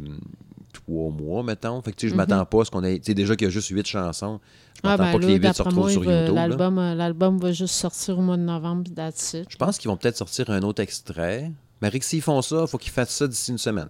[0.72, 1.82] trois mois, mettons.
[1.82, 2.98] Fait que, tu sais, je m'attends pas à ce qu'on ait.
[2.98, 4.40] Tu sais, déjà qu'il y a juste huit chansons.
[4.74, 6.34] Je m'attends ah, ben pas que les huit se retrouvent sur YouTube.
[6.34, 9.96] L'album, euh, l'album va juste sortir au mois de novembre, that's Je pense qu'ils vont
[9.96, 11.50] peut-être sortir un autre extrait.
[11.82, 13.88] Mais Rick, s'ils font ça, il faut qu'ils fassent ça d'ici une semaine.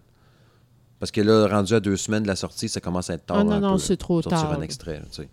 [0.98, 3.38] Parce que là, rendu à deux semaines de la sortie, ça commence à être tard.
[3.40, 4.58] Ah non, non, c'est trop sortir tard.
[4.58, 5.28] un extrait, tu sais.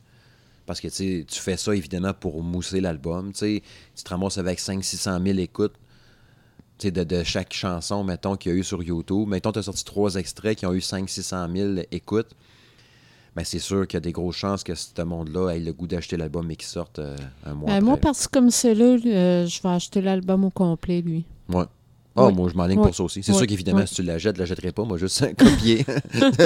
[0.67, 3.32] Parce que tu fais ça évidemment pour mousser l'album.
[3.34, 3.62] Tu
[4.03, 5.73] te ramasses avec 500-600 000 écoutes
[6.84, 9.27] de, de chaque chanson, mettons, qu'il y a eu sur YouTube.
[9.27, 12.36] Mettons, tu as sorti trois extraits qui ont eu 500-600 000 écoutes.
[13.36, 15.88] Ben, c'est sûr qu'il y a des grosses chances que ce monde-là ait le goût
[15.88, 18.97] d'acheter l'album et qu'il sorte euh, un mois ben, Moi, parce que comme c'est là,
[19.06, 21.23] euh, je vais acheter l'album au complet, lui.
[21.49, 21.65] Ouais.
[22.17, 23.23] Ah, moi, je m'enligne pour ça aussi.
[23.23, 24.84] C'est sûr qu'évidemment, si tu l'achètes, je ne l'achèterai pas.
[24.84, 25.86] Moi, juste copier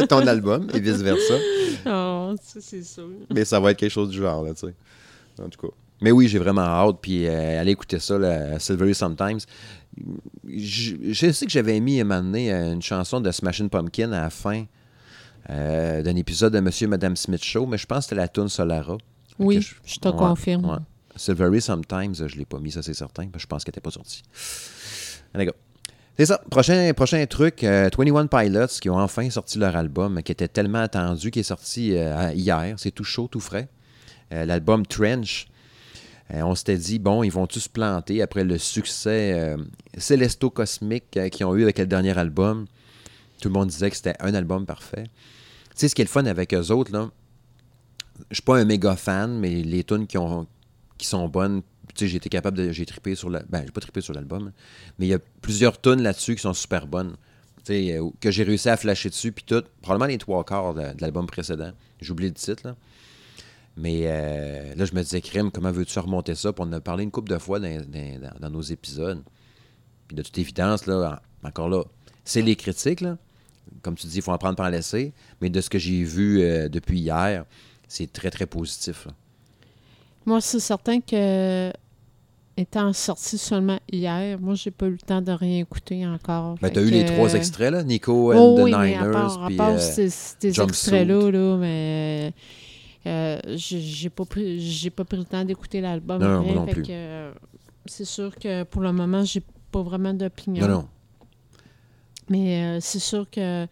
[0.10, 1.34] ton album et vice-versa.
[1.84, 3.08] Oh, ça, c'est sûr.
[3.34, 4.74] Mais ça va être quelque chose du genre, là, tu sais.
[5.44, 5.74] En tout cas.
[6.00, 6.98] Mais oui, j'ai vraiment hâte.
[7.02, 9.40] Puis euh, allez écouter ça, la Silvery Sometimes
[10.48, 14.22] je, sais que j'avais mis à un moment donné une chanson de Smashing Pumpkin à
[14.22, 14.66] la fin
[15.50, 18.28] euh, d'un épisode de Monsieur et Madame Smith Show, mais je pense que c'était la
[18.28, 18.98] tune Solara.
[19.40, 20.82] Oui, je, te confirme.
[21.16, 23.82] Silvery Sometimes, je ne l'ai pas mis, ça c'est certain, mais je pense qu'elle n'était
[23.82, 24.24] pas sortie.
[26.18, 26.42] C'est ça.
[26.50, 30.80] Prochain, prochain truc, 21 euh, Pilots qui ont enfin sorti leur album qui était tellement
[30.80, 31.96] attendu, qui est sorti
[32.36, 32.76] hier.
[32.78, 33.68] C'est tout chaud, tout frais.
[34.30, 35.48] L'album Trench.
[36.34, 39.58] Euh, on s'était dit, bon, ils vont tous se planter après le succès euh,
[39.98, 42.68] Célesto Cosmique euh, qu'ils ont eu avec le dernier album?
[43.42, 45.04] Tout le monde disait que c'était un album parfait.
[45.04, 47.10] Tu sais, ce qui est le fun avec eux autres, là,
[48.30, 50.48] je suis pas un méga fan, mais les tunes qui, ont,
[50.98, 51.64] qui sont bonnes,
[51.96, 52.72] j'ai été capable de.
[52.72, 53.44] J'ai trippé sur la.
[53.50, 54.52] Ben, j'ai pas trippé sur l'album,
[54.98, 57.16] mais il y a plusieurs tunes là-dessus qui sont super bonnes.
[57.64, 59.64] Sais, que j'ai réussi à flasher dessus, puis tout.
[59.82, 61.72] Probablement les trois quarts de, l'album précédent.
[62.00, 62.76] J'ai oublié le titre, là.
[63.78, 66.52] Mais euh, là, je me disais, Crème, comment veux-tu remonter ça?
[66.52, 69.24] Puis on en a parlé une couple de fois dans, nos épisodes.
[70.08, 71.84] Puis de toute évidence, là, encore là,
[72.26, 73.18] c'est les critiques, là.
[73.82, 75.14] Comme tu dis, il faut en prendre par laisser.
[75.40, 77.46] Mais de ce que j'ai vu euh, depuis hier,
[77.88, 79.08] c'est très, très positif.
[80.26, 81.72] Moi, c'est certain que
[82.58, 86.56] étant sorti seulement hier, moi, j'ai pas eu le temps de rien écouter encore.
[86.62, 87.84] Ben, tu as eu les trois extraits, là?
[87.84, 89.08] Nico and the Niners.
[89.08, 90.12] À part, à part ces,
[90.44, 92.34] extraits-là, là, mais
[93.08, 96.22] euh, j'ai pas pris j'ai pas pris le temps d'écouter l'album.
[96.22, 96.66] Non,
[97.86, 100.68] c'est sûr que pour le moment, j'ai pas vraiment d'opinion.
[100.68, 100.88] Non, non.
[102.30, 103.68] Mais euh, c'est sûr que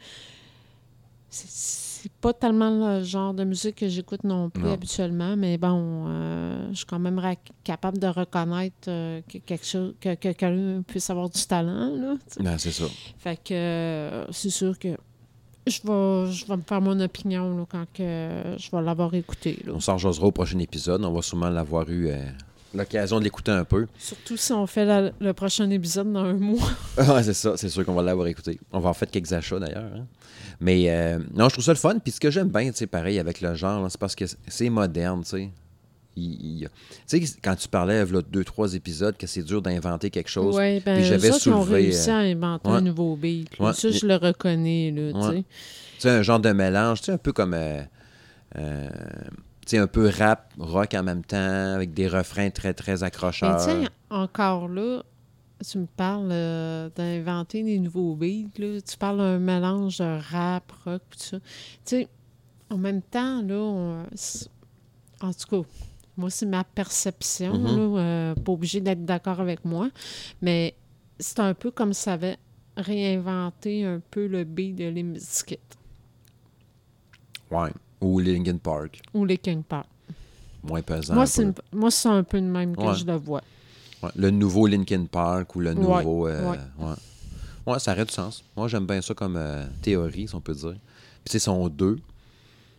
[2.01, 6.69] c'est pas tellement le genre de musique que j'écoute non plus habituellement, mais bon, euh,
[6.71, 7.21] je suis quand même
[7.63, 12.17] capable de reconnaître que quelque chose que, quelqu'un puisse avoir du talent.
[12.39, 12.85] Là, c'est ça.
[13.17, 14.95] Fait que c'est sûr que
[15.67, 19.59] je vais, je vais me faire mon opinion quand que je vais l'avoir écouté.
[19.67, 21.03] On s'en jasera au prochain épisode.
[21.03, 22.23] On va sûrement l'avoir eu euh,
[22.73, 23.87] l'occasion de l'écouter un peu.
[23.97, 26.69] Surtout si on fait le prochain épisode dans un mois.
[26.97, 27.53] ah, c'est ça.
[27.57, 28.59] C'est sûr qu'on va l'avoir écouté.
[28.71, 29.91] On va en faire quelques achats d'ailleurs.
[29.95, 30.05] Hein.
[30.59, 31.97] Mais euh, non, je trouve ça le fun.
[31.99, 35.29] Puis ce que j'aime bien, pareil avec le genre, c'est parce que c'est moderne, tu
[35.29, 35.49] sais.
[36.15, 36.67] Tu
[37.05, 40.29] sais, quand tu parlais, il y a deux, trois épisodes, que c'est dur d'inventer quelque
[40.29, 40.57] chose.
[40.57, 41.59] Oui, bien, j'avais soulevé...
[41.59, 43.49] ont réussi à inventer un nouveau beat.
[43.73, 45.43] Ça, je le reconnais, là, tu sais.
[45.97, 47.53] C'est un genre de mélange, tu sais, un peu comme...
[47.53, 47.81] Euh,
[48.57, 48.89] euh,
[49.77, 53.57] un peu rap, rock en même temps, avec des refrains très, très accrocheurs.
[53.67, 55.03] Mais sais, encore là,
[55.69, 56.29] tu me parles
[56.95, 58.81] d'inventer des nouveaux beats, là.
[58.81, 61.39] Tu parles d'un mélange de rap, rock, tout ça.
[61.39, 61.45] Tu
[61.85, 62.07] sais,
[62.69, 64.05] en même temps, là,
[65.21, 65.69] en tout cas,
[66.17, 67.95] moi, c'est ma perception, mm-hmm.
[67.97, 69.89] là, pas obligé d'être d'accord avec moi,
[70.41, 70.75] mais
[71.19, 72.37] c'est un peu comme ça avait
[72.77, 75.05] réinventé un peu le B de les
[77.51, 77.71] Ouais.
[78.01, 79.01] Ou Linkin Park.
[79.13, 79.87] Ou Linkin Park.
[80.63, 81.13] Moins pesant.
[81.13, 83.41] Moi, c'est, moi, c'est un peu de même que je le vois.
[84.15, 86.27] Le nouveau Linkin Park ou le nouveau.
[86.27, 86.53] Euh,
[87.67, 88.43] ouais, ça aurait du sens.
[88.55, 90.75] Moi, j'aime bien ça comme euh, théorie, si on peut dire.
[91.23, 91.99] Puis, c'est son deux.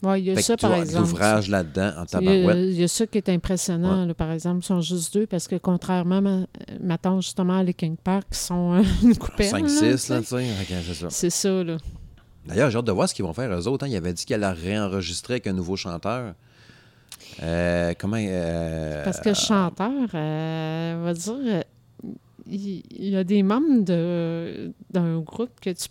[0.02, 1.08] Oui, il y a ça, par exemple.
[1.08, 2.56] L'ouvrage là-dedans, en tabarouette.
[2.56, 4.60] Il y, a, ça qui est impressionnant, par exemple.
[4.62, 6.46] Ils sont juste deux, parce que contrairement,
[6.80, 9.52] maintenant, justement, à Linkin Park, qui sont euh, une coupelle.
[9.52, 10.46] 5-6, là, tu sais.
[10.86, 11.10] c'est ça.
[11.10, 11.76] C'est ça, là.
[12.46, 13.84] D'ailleurs, j'ai hâte de voir ce qu'ils vont faire eux autres.
[13.84, 13.88] Hein.
[13.88, 16.34] Il avait dit qu'elle a réenregistré avec un nouveau chanteur.
[17.42, 18.16] Euh, comment.
[18.18, 21.64] Euh, Parce que le chanteur, euh, on va dire,
[22.46, 23.84] il, y a des membres
[24.90, 25.88] d'un groupe que tu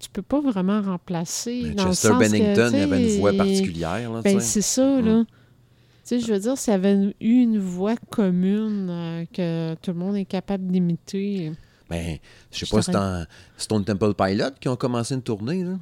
[0.00, 1.70] tu peux pas vraiment remplacer.
[1.70, 4.10] Dans Chester Bennington, il avait une voix particulière.
[4.22, 5.24] ben, c'est ça, là.
[5.24, 9.96] Tu sais, je veux dire, s'il y avait eu une voix commune que tout le
[9.96, 11.52] monde est capable d'imiter.
[11.90, 12.18] Ben,
[12.50, 15.78] je sais pas, c'est dans Stone Temple Pilot qui ont commencé une tournée, là.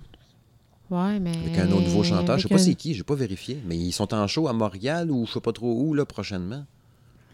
[0.90, 1.36] Ouais, mais.
[1.36, 2.38] Avec un autre nouveau chanteur.
[2.38, 3.58] Je sais pas c'est qui, j'ai pas vérifié.
[3.64, 6.66] Mais ils sont en show à Montréal ou je sais pas trop où, là, prochainement.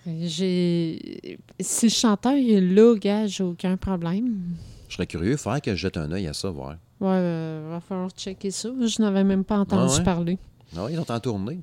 [0.06, 1.38] J'ai.
[1.58, 4.54] Si le chanteur est là, gars, j'ai aucun problème.
[4.88, 6.76] Je serais curieux, il faudrait que je jette un œil à ça, voir.
[7.00, 8.70] Ouais, euh, va falloir checker ça.
[8.80, 10.38] Je n'avais même pas entendu parler.
[10.74, 11.60] Non, ah ils sont en tournée.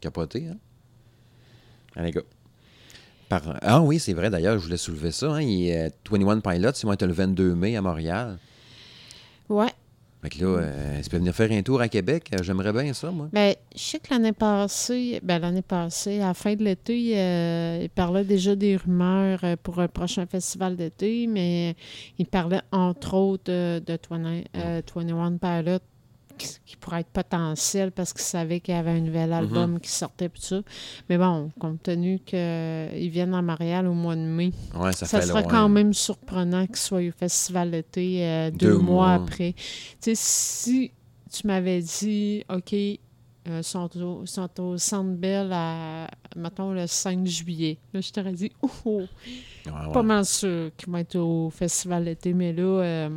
[0.00, 0.56] Capoté, hein?
[1.96, 2.20] Allez, go.
[3.30, 5.32] Ah oui, c'est vrai, d'ailleurs, je voulais soulever ça.
[5.32, 5.42] Hein.
[5.42, 8.38] Il, 21 Pilots, ils vont être le 22 mai à Montréal.
[9.48, 9.72] Ouais.
[10.22, 12.30] Fait que là, euh, tu peux venir faire un tour à Québec?
[12.32, 13.28] Euh, j'aimerais bien ça, moi.
[13.32, 17.78] Bien, je sais que l'année passée, ben, l'année passée, à la fin de l'été, euh,
[17.82, 21.76] il parlait déjà des rumeurs pour un prochain festival d'été, mais
[22.18, 23.98] il parlait entre autres de, de
[24.94, 25.78] 21 Pilots
[26.38, 29.80] qui pourrait être potentiel parce qu'il savait qu'il y avait un nouvel album mhm.
[29.80, 30.60] qui sortait tout ça.
[31.08, 34.52] Mais bon, compte tenu qu'ils viennent à Montréal au mois de mai,
[34.92, 39.54] ça, serait quand même surprenant qu'ils soient au festival d'été euh, deux, mois, après.
[40.00, 40.92] Tu sais, si
[41.30, 42.74] tu m'avais dit, OK,
[43.48, 47.78] euh, sont, au, sont au Centre Bell à, mettons, le 5 juillet.
[47.94, 52.34] Là, je t'aurais dit, oh, oh pas mal sûr qu'ils vont être au festival d'été,
[52.34, 53.08] mais là, euh,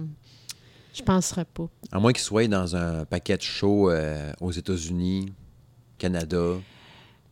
[0.93, 1.67] je penserais pas.
[1.91, 5.32] À moins qu'il soit dans un paquet de shows euh, aux États-Unis,
[5.97, 6.56] Canada.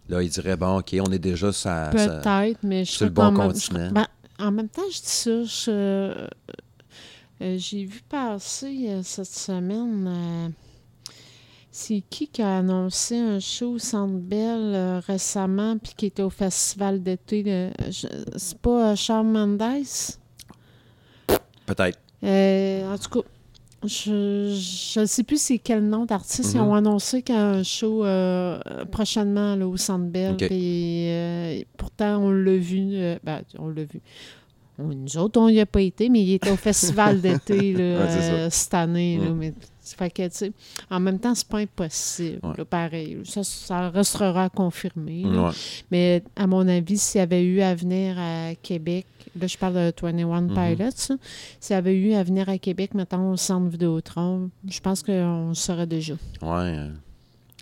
[0.08, 3.34] Là, il dirait, bon, OK, on est déjà ça, Peut-être, mais je sur le bon
[3.34, 3.92] continent.
[3.92, 4.08] Ben,
[4.40, 5.72] en même temps, je dis ça.
[5.72, 6.28] Euh,
[7.42, 10.54] j'ai vu passer euh, cette semaine.
[11.72, 16.30] c'est qui qui a annoncé un show au Centre Bell récemment puis qui était au
[16.30, 17.72] festival d'été?
[17.92, 19.62] c'est pas Charles Mendes?
[21.66, 22.00] Peut-être.
[22.24, 23.28] en tout cas,
[23.86, 26.54] je ne sais plus c'est quel nom d'artiste.
[26.54, 26.78] Ils ont mhm.
[26.78, 28.60] annoncé qu'il y a un show euh,
[28.92, 30.36] prochainement là, au Centre Bell.
[30.42, 32.90] Euh, pourtant, on l'a vu.
[32.94, 34.02] Euh, ben, on l'a vu.
[34.80, 37.76] nous autres, on n'y a pas été, mais il était au festival d'été
[38.50, 39.18] cette année.
[39.18, 39.38] Mhm.
[39.38, 39.54] mais,
[40.90, 42.66] en même temps, c'est pas impossible.
[42.66, 43.18] pareil.
[43.26, 45.26] Ça, restera à confirmer.
[45.92, 49.06] Mais à mon avis, s'il y avait eu à venir à Québec,
[49.40, 50.48] là, je parle de 21 mhm.
[50.54, 51.18] Pilots.
[51.60, 55.50] S'il y avait eu à venir à Québec, mettons, au centre Vidéotron, je pense qu'on
[55.50, 56.16] le saurait déjà.
[56.42, 56.88] Ouais.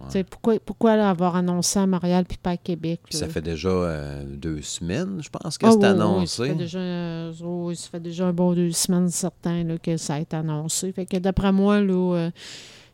[0.01, 3.01] Euh, pourquoi, pourquoi avoir annoncé à Montréal puis pas à Québec?
[3.09, 6.43] ça fait déjà euh, deux semaines, je pense, que ah c'est annoncé.
[6.43, 10.15] ça, fait déjà, euh, ça fait déjà un bon deux semaines, certain, là, que ça
[10.15, 10.91] a été annoncé.
[10.91, 12.29] Fait que d'après moi, là,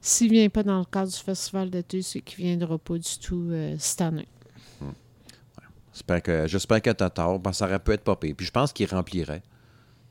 [0.01, 2.97] s'il ne vient pas dans le cadre du festival d'été, c'est qu'il ne viendra pas
[2.97, 4.27] du tout cette année.
[5.93, 8.33] J'espère que, tu as tort, parce que ça aurait pu être popé.
[8.33, 9.43] Puis je pense qu'il remplirait.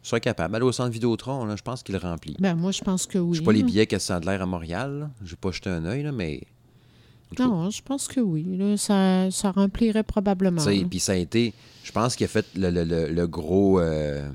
[0.03, 0.57] Je serais capable.
[0.57, 2.37] Aller au centre Vidéotron, là, je pense qu'il remplit.
[2.41, 3.35] Ben, moi, je pense que oui.
[3.35, 5.11] Je sais pas les billets que ça a de l'air à Montréal.
[5.25, 6.43] Je n'ai pas jeté un œil, mais.
[7.39, 8.77] Non, je pense que oui.
[8.79, 10.63] ça, ça remplirait probablement.
[10.91, 11.55] Puis ça a été.
[11.85, 13.81] Je pense qu'il a fait le, le, le, gros.
[13.81, 14.29] Euh,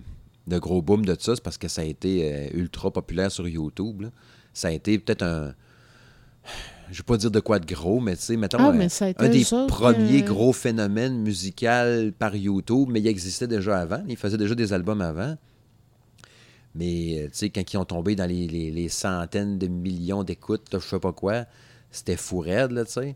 [0.47, 3.47] le gros boom de ça, c'est parce que ça a été euh, ultra populaire sur
[3.47, 4.05] YouTube.
[4.53, 5.53] Ça a été peut-être un
[6.89, 9.13] je ne vais pas dire de quoi de gros, mais tu sais, mettons, ah, euh,
[9.17, 14.03] un, des premiers gros phénomènes musicaux par YouTube, mais il existait déjà avant.
[14.07, 15.35] Il faisait déjà des albums avant.
[16.75, 20.79] Mais, euh, tu sais, quand ils ont tombé dans les, centaines de millions d'écoutes, je
[20.79, 21.45] sais pas quoi,
[21.97, 23.15] c'était fou raide, là, tu sais.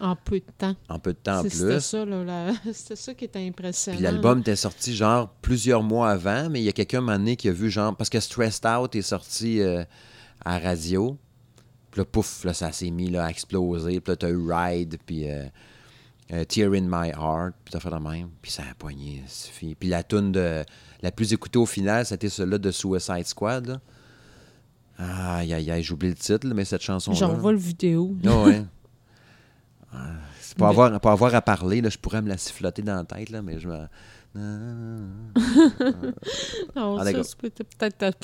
[0.00, 0.74] En peu de temps.
[0.88, 1.50] En peu de temps en plus.
[1.50, 3.96] C'était ça, là, c'était ça qui était impressionnant.
[3.96, 7.34] Puis l'album était sorti genre plusieurs mois avant, mais il y a quelqu'un un moment
[7.36, 7.96] qui a vu genre.
[7.96, 9.84] Parce que Stressed Out est sorti euh,
[10.44, 11.16] à radio.
[11.90, 14.00] Puis là, pouf, là, ça s'est mis là, à exploser.
[14.00, 15.44] Puis là, t'as eu Ride, puis euh,
[16.32, 18.30] euh, Tear in My Heart, puis t'as fait la même.
[18.42, 19.22] Puis ça a poigné,
[19.78, 20.64] Puis la tune de,
[21.02, 23.80] la plus écoutée au final, c'était celle-là de Suicide Squad.
[24.98, 27.16] Aïe, aïe, aïe, j'oublie le titre, mais cette chanson-là.
[27.18, 28.16] J'envoie le vidéo.
[28.26, 28.64] Oh, ouais.
[30.40, 33.04] C'est pour avoir, pour avoir à parler, là, je pourrais me la siffloter dans la
[33.04, 33.86] tête, là, mais je me.
[36.74, 38.14] non, ah, ça, peut-être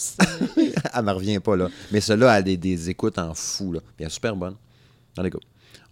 [0.56, 1.68] Elle me revient pas, là.
[1.92, 3.80] Mais celle-là a des, des, écoutes en fou, là.
[3.96, 4.56] Bien, super bonne.
[5.16, 5.38] Allez, go.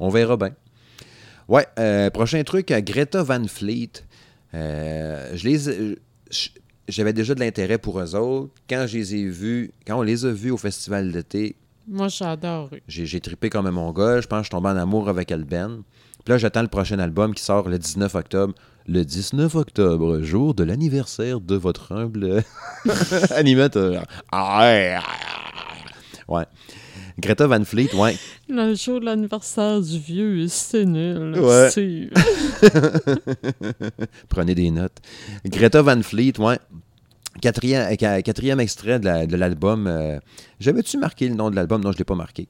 [0.00, 0.50] On verra bien.
[1.46, 4.04] Ouais, euh, prochain truc, Greta Van Fleet.
[4.54, 5.96] Euh, je les.
[6.88, 8.50] J'avais déjà de l'intérêt pour eux autres.
[8.68, 11.56] Quand je les ai vus, quand on les a vus au festival d'été,
[11.90, 12.68] moi, j'adore.
[12.86, 14.20] J'ai trippé comme mon gars.
[14.20, 15.82] Je pense que je suis tombé en amour avec Alben.
[16.22, 18.52] Puis là, j'attends le prochain album qui sort le 19 octobre.
[18.86, 22.42] Le 19 octobre, jour de l'anniversaire de votre humble
[23.30, 24.04] animateur.
[24.30, 25.00] Ah
[26.28, 26.44] ouais.
[27.18, 28.16] Greta Van Fleet, ouais.
[28.48, 31.36] Le jour de l'anniversaire du vieux, c'est nul.
[31.38, 31.68] Ouais.
[34.28, 34.98] Prenez des notes.
[35.44, 36.58] Greta Van Fleet, ouais.
[37.40, 39.86] Quatrième, euh, quatrième extrait de l'album.
[39.86, 40.18] Euh,
[40.60, 41.82] j'avais-tu marqué le nom de l'album?
[41.82, 42.48] Non, je ne l'ai pas marqué.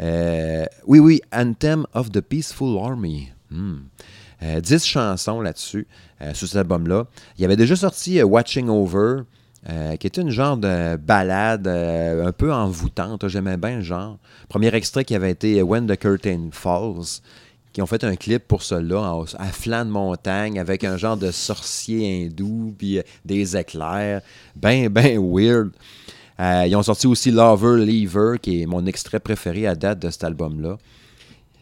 [0.00, 3.28] Euh, oui, oui, Anthem of the Peaceful Army.
[3.50, 3.78] Hmm.
[4.62, 5.86] dix chansons là-dessus,
[6.34, 7.06] sur cet album-là.
[7.36, 9.22] Il y avait déjà sorti Watching Over,
[9.66, 13.28] qui était une genre de balade un peu envoûtante.
[13.28, 14.18] J'aimais bien le genre.
[14.48, 17.20] Premier extrait qui avait été When the Curtain Falls
[17.78, 21.30] qui ont fait un clip pour cela à flanc de montagne avec un genre de
[21.30, 24.20] sorcier hindou puis euh, des éclairs.
[24.56, 25.70] Ben, ben weird.
[26.40, 30.10] Euh, ils ont sorti aussi Lover Lever, qui est mon extrait préféré à date de
[30.10, 30.78] cet album-là.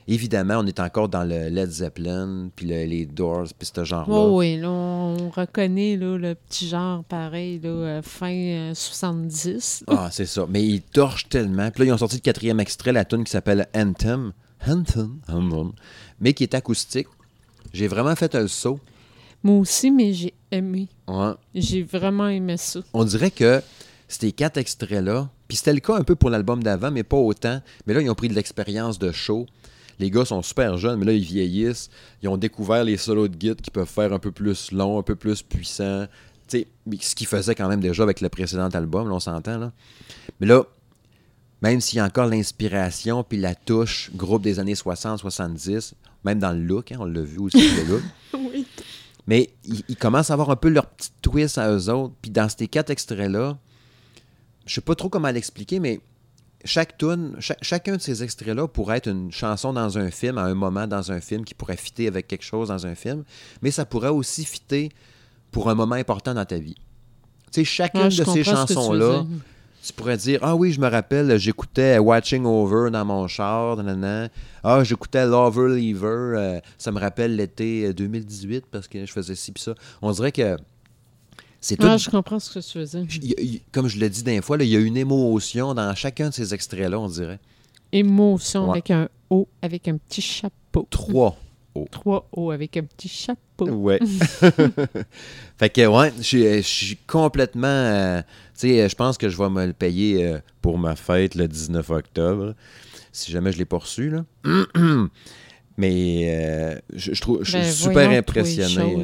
[0.09, 4.15] Évidemment, on est encore dans le Led Zeppelin, puis les Doors, puis ce genre-là.
[4.15, 9.85] Oh oui, on reconnaît le petit genre pareil, là, euh, fin 70.
[9.89, 10.47] Ah, c'est ça.
[10.49, 11.71] Mais ils torchent tellement.
[11.73, 14.33] Puis là, ils ont sorti le quatrième extrait, la tune qui s'appelle Anthem.
[14.67, 15.73] Anthem, Anthem
[16.21, 17.09] mais qui est acoustique.
[17.73, 18.81] J'ai vraiment fait un saut.
[19.43, 20.89] Moi aussi, mais j'ai aimé.
[21.07, 21.33] Ouais.
[21.55, 22.81] J'ai vraiment aimé ça.
[22.95, 23.61] On dirait que
[24.09, 27.61] ces quatre extraits-là, puis c'était le cas un peu pour l'album d'avant, mais pas autant.
[27.87, 29.47] Mais là, ils ont pris de l'expérience de show.
[29.99, 31.89] Les gars sont super jeunes, mais là, ils vieillissent.
[32.23, 35.03] Ils ont découvert les solos de guide qui peuvent faire un peu plus long, un
[35.03, 36.07] peu plus puissant.
[36.49, 36.67] sais,
[37.01, 39.59] ce qu'ils faisaient quand même déjà avec le précédent album, là, on s'entend.
[39.59, 39.73] Là.
[40.41, 40.65] Mais là,
[41.63, 46.53] même s'il y a encore l'inspiration puis la touche groupe des années 60-70, même dans
[46.53, 48.03] le look, hein, on l'a vu aussi, le look.
[48.53, 48.67] oui.
[49.27, 52.15] Mais ils, commencent à avoir un peu leur petit twist à eux autres.
[52.23, 53.59] Puis dans ces quatre extraits-là,
[54.67, 56.01] je sais pas trop comment l'expliquer, mais
[56.67, 60.55] chaque tune, chacun de ces extraits-là pourrait être une chanson dans un film, à un
[60.55, 63.25] moment dans un film qui pourrait fitter avec quelque chose dans un film,
[63.63, 64.91] mais ça pourrait aussi fitter
[65.51, 66.77] pour un moment important dans ta vie.
[67.53, 69.25] Tu sais, chacune de ces chansons-là
[69.87, 73.79] tu pourrais dire Ah oui, je me rappelle, j'écoutais Watching Over dans mon char.
[74.65, 76.39] Ah, j'écoutais Lover Lever.
[76.39, 79.75] Euh, ça me rappelle l'été 2018 euh, parce que je faisais ci puis ça.
[80.03, 80.57] On dirait que.
[81.67, 81.87] C'est tout.
[81.89, 83.03] Ah, je comprends ce que tu faisais.
[83.73, 86.55] comme je l'ai dit d'un fois, il y a une émotion dans chacun de ces
[86.55, 87.41] extraits-là, on dirait.
[87.91, 90.87] Émotion avec un O, avec un petit chapeau.
[90.89, 91.37] Trois.
[91.91, 93.67] Trois O avec un petit chapeau.
[93.69, 93.99] Ouais.
[95.59, 97.67] fait que, ouais, je suis complètement.
[97.67, 98.23] Euh,
[98.57, 101.49] tu sais, je pense que je vais me le payer euh, pour ma fête le
[101.49, 102.55] 19 octobre,
[103.11, 104.25] si jamais je l'ai reçu, là.
[105.79, 109.03] Mais euh, je, trouve, je suis ben, super impressionné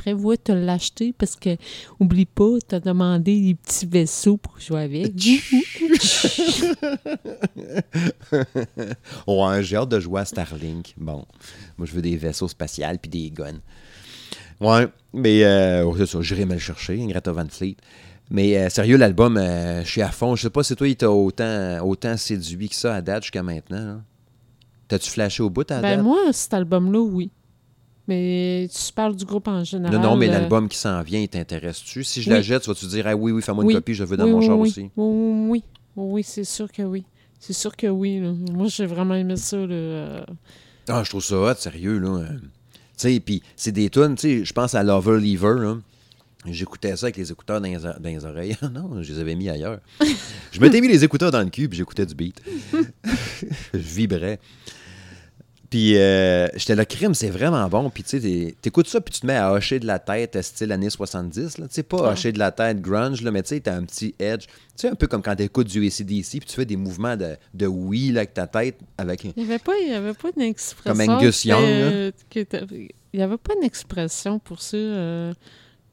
[0.00, 1.58] prévois te l'acheter parce que,
[2.00, 5.12] oublie pas, tu as demandé des petits vaisseaux pour jouer avec.
[9.26, 10.94] ouais, j'ai hâte de jouer à Starlink.
[10.96, 11.26] Bon,
[11.76, 13.60] moi, je veux des vaisseaux spatials puis des guns.
[14.58, 17.76] Ouais, mais euh, c'est ça, j'irai me le chercher, Greta Van Fleet.
[18.30, 20.34] Mais euh, sérieux, l'album, euh, je suis à fond.
[20.34, 23.42] Je sais pas si toi, il t'a autant, autant séduit que ça à date jusqu'à
[23.42, 24.00] maintenant.
[24.88, 27.30] T'as-tu flashé au bout à ben, moi, cet album-là, oui.
[28.10, 29.94] Mais tu parles du groupe en général.
[29.94, 32.02] Non, non, mais euh, l'album qui s'en vient, il t'intéresse-tu?
[32.02, 34.02] Si je la jette, tu vas te dire ah, oui, oui, fais-moi une copie, je
[34.02, 34.90] veux dans mon char aussi.
[34.96, 35.62] Oui, oui,
[35.94, 37.04] oui, c'est sûr que oui.
[37.38, 38.18] C'est sûr que oui.
[38.18, 39.58] Moi, j'ai vraiment aimé ça.
[39.58, 40.26] Là.
[40.88, 42.00] Ah, je trouve ça hot, sérieux.
[42.00, 42.24] là.
[42.32, 42.48] Tu
[42.96, 45.74] sais, puis c'est des tunes, tu sais, je pense à Lover Lever,
[46.46, 48.56] J'écoutais ça avec les écouteurs dans les, dans les oreilles.
[48.72, 49.78] non, je les avais mis ailleurs.
[50.50, 52.42] je m'étais mis les écouteurs dans le cul, puis j'écoutais du beat.
[53.72, 54.40] je vibrais.
[55.70, 57.90] Puis euh, j'étais là, crime, c'est vraiment bon.
[57.90, 60.72] Puis tu sais, t'écoutes ça, puis tu te mets à hocher de la tête, style
[60.72, 61.54] années 70.
[61.54, 64.16] Tu sais, pas hocher de la tête grunge, là, mais tu sais, t'as un petit
[64.18, 64.46] edge.
[64.46, 67.36] Tu sais, un peu comme quand t'écoutes du ACDC, puis tu fais des mouvements de,
[67.54, 68.80] de oui avec ta tête.
[68.98, 71.06] avec Il n'y avait pas, il avait pas d'expression.
[71.06, 71.62] Comme Angus Young.
[71.62, 74.76] Euh, il n'y avait pas d'expression pour ça.
[74.76, 75.32] Euh...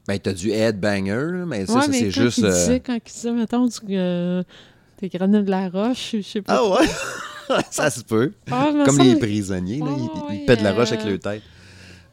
[0.08, 2.40] Ben, t'as du headbanger, mais ça, ça c'est juste.
[2.40, 6.56] Il disait, quand il disait, mettons, du, de la roche, je sais pas.
[6.56, 6.88] Ah ouais?
[7.72, 8.34] ça se peut.
[8.52, 9.92] Ah, Comme les prisonniers, là,
[10.32, 11.44] ils, pètent la roche avec leur tête.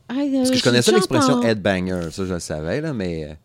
[0.09, 3.37] Parce que je connaissais l'expression headbanger, ça je le savais, là, mais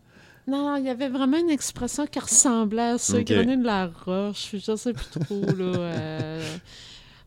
[0.46, 3.44] Non, il y avait vraiment une expression qui ressemblait à ça, okay.
[3.44, 5.78] de la roche, je sais plus trop, là.
[5.78, 6.56] Euh,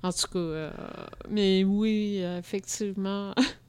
[0.04, 0.72] en tout cas, euh,
[1.30, 3.34] mais oui, effectivement,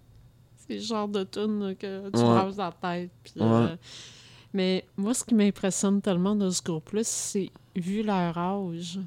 [0.67, 2.53] c'est le genre de tune que tu ouais.
[2.57, 3.11] dans la tête.
[3.41, 3.77] Euh,
[4.53, 8.99] mais moi, ce qui m'impressionne tellement de ce groupe-là, c'est vu leur âge.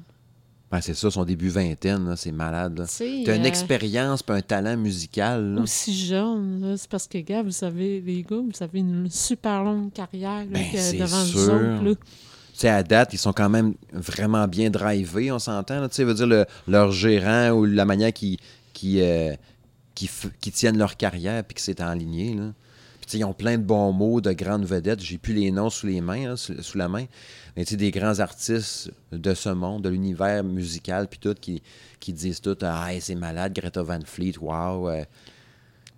[0.70, 2.86] Ben, c'est ça, son début vingtaine, c'est malade.
[2.98, 5.58] Tu as une expérience et un talent musical.
[5.62, 9.92] Aussi jeune, c'est parce que, gars, vous savez, les gars, vous avez une super longue
[9.92, 10.62] carrière ben,
[10.98, 11.82] devant sûr.
[11.86, 12.00] autres.
[12.64, 15.88] à date, ils sont quand même vraiment bien drivés, on s'entend.
[15.88, 18.36] Tu veut dire, leur gérant ou la manière qu'ils
[18.74, 19.34] qui, euh,
[19.94, 22.34] qui, qui, tiennent leur carrière puis que c'est enligné.
[22.34, 22.52] Là.
[23.12, 25.00] Ils ont plein de bons mots, de grandes vedettes.
[25.00, 27.06] J'ai plus les noms sous les mains, sous, la main
[27.56, 31.62] mais tu des grands artistes de ce monde, de l'univers musical, puis tout, qui,
[31.98, 34.90] qui disent tout Ah, c'est malade, Greta Van Fleet, wow.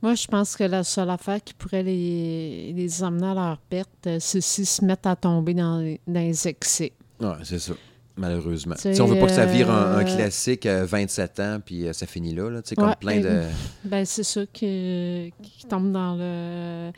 [0.02, 4.06] Moi, je pense que la seule affaire qui pourrait les, les amener à leur perte,
[4.06, 6.92] euh, c'est s'ils se mettent à tomber dans, dans les excès.
[7.20, 7.74] Oui, c'est ça
[8.20, 8.76] malheureusement.
[8.76, 11.92] Si on veut pas que ça vire un, euh, classique à 27 ans, puis euh,
[11.92, 13.42] ça finit là, là comme plein de...
[13.84, 16.90] Ben, c'est ça qui, qui, tombe dans le...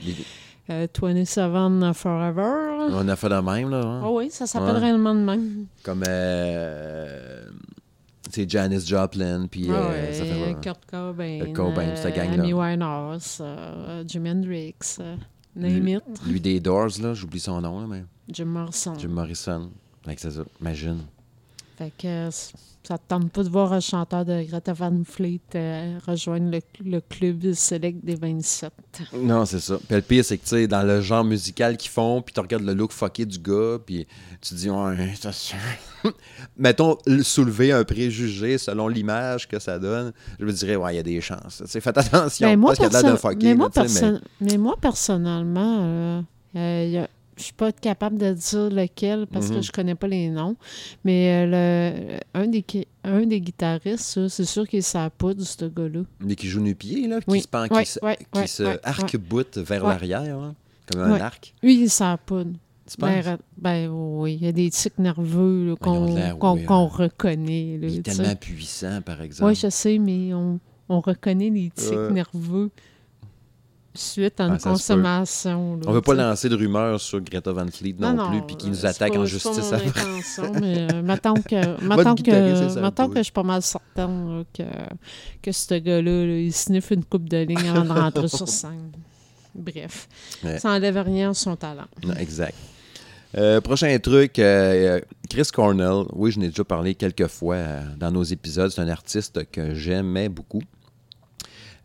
[0.68, 2.88] 27 Forever.
[2.90, 3.80] On a fait de même, là.
[3.84, 4.02] Hein?
[4.04, 5.66] Oh oui, ça s'appelle réellement de même.
[5.82, 7.44] Comme, euh,
[8.30, 9.68] c'est Janis Joplin, puis...
[9.70, 11.40] Ah euh, ça fait, Kurt Cobain.
[11.40, 12.42] Kurt Cobain, cette gang-là.
[12.42, 14.98] Amy Winehouse, euh, Jimi Hendrix,
[15.54, 16.02] name it.
[16.26, 18.04] Lui des Doors, là, j'oublie son nom, là, mais...
[18.28, 18.94] Jim Morrison.
[18.98, 19.70] Jim Morrison.
[20.16, 21.02] C'est ça, imagine.
[21.76, 22.30] Fait que
[22.82, 27.00] ça te tente pas de voir un chanteur de Greta Van Fleet euh, rejoindre le,
[27.00, 28.72] club select des 27.
[29.14, 29.78] Non, c'est ça.
[29.86, 32.40] Puis le pire, c'est que, tu sais, dans le genre musical qu'ils font, puis tu
[32.40, 34.06] regardes le look fucké du gars, puis
[34.40, 35.56] tu dis, ouais, c'est sûr.
[36.56, 41.00] Mettons, soulever un préjugé selon l'image que ça donne, je me dirais, ouais, il y
[41.00, 41.62] a des chances.
[41.66, 43.46] faites attention, mais moi, parce qu'il y a de fucké.
[43.46, 43.70] Mais, moi,
[44.40, 44.58] mais...
[44.58, 46.22] moi, personnellement, euh,
[46.56, 49.62] euh, y a je suis pas capable de dire lequel parce que mhm.
[49.62, 50.56] je connais pas les noms.
[51.04, 52.64] Mais euh, le, un, des,
[53.04, 56.02] un des guitaristes, c'est sûr qu'il est sa poudre, ce gars-là.
[56.20, 60.54] Mais qui joue nu pied, là, qui se, pend, qui se, arc-boute vers l'arrière, hein,
[60.90, 61.54] comme un arc.
[61.62, 62.52] Oui, il sa poudre.
[62.98, 66.88] Ben, ben, oui, il y a des tics nerveux qu'on hein.
[66.88, 67.78] reconnaît.
[67.80, 69.50] il est tellement puissant, par exemple.
[69.50, 72.70] Oui, je sais, mais on, on reconnaît les tics nerveux
[73.94, 75.78] suite à une ah, consommation.
[75.84, 78.68] on ne veut pas lancer de rumeurs sur Greta Van Fleet non, plus, puis qui
[78.68, 79.90] nous attaque en justice après.
[80.60, 84.62] mais euh, maintenant que, maintenant que, que je suis pas mal certain que,
[85.42, 88.92] que ce gars-là, il sniffe une coupe de ligne avant de rentrer sur scène.
[89.54, 90.08] Bref,
[90.58, 91.86] ça n'enlève rien à son talent.
[92.18, 92.56] exact.
[93.34, 96.04] Euh, prochain truc, euh, Chris Cornell.
[96.12, 97.56] Oui, je n'ai déjà parlé quelques fois
[97.98, 98.70] dans nos épisodes.
[98.70, 100.62] C'est un artiste que j'aimais beaucoup.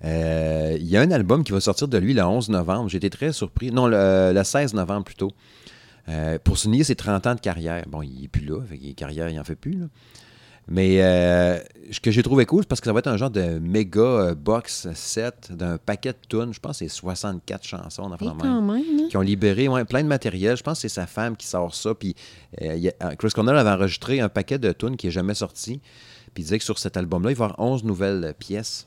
[0.05, 2.93] Euh, il y a un album qui va sortir de lui le 11 novembre.
[2.93, 3.71] Été très surpris.
[3.71, 5.31] Non, le, 16 novembre plutôt.
[6.10, 7.83] Euh, pour souligner ses 30 ans de carrière.
[7.88, 9.77] Bon, il n'est plus là, fait carrière, il n'en fait plus.
[10.69, 11.60] Mais euh,
[11.91, 14.33] ce que j'ai trouvé cool, c'est parce que ça va être un genre de méga
[14.36, 16.53] box set d'un paquet de tunes.
[16.53, 19.07] Je pense que c'est 64 chansons, hein?
[19.10, 20.57] qui ont libéré plein de matériel.
[20.57, 21.93] Je pense que c'est sa femme qui sort ça.
[21.93, 22.15] Puis
[23.17, 25.79] Chris Cornell avait enregistré un paquet de tunes qui n'est jamais sorti.
[26.33, 28.86] Puis il disait que sur cet album-là, il va y avoir 11 nouvelles pièces.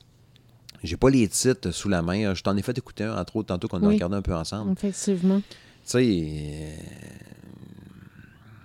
[0.83, 2.33] J'ai pas les titres sous la main.
[2.33, 4.71] Je t'en ai fait écouter un, entre autres, tantôt qu'on a regardé un peu ensemble.
[4.73, 5.41] Effectivement.
[5.41, 5.53] Tu
[5.85, 6.75] sais, euh...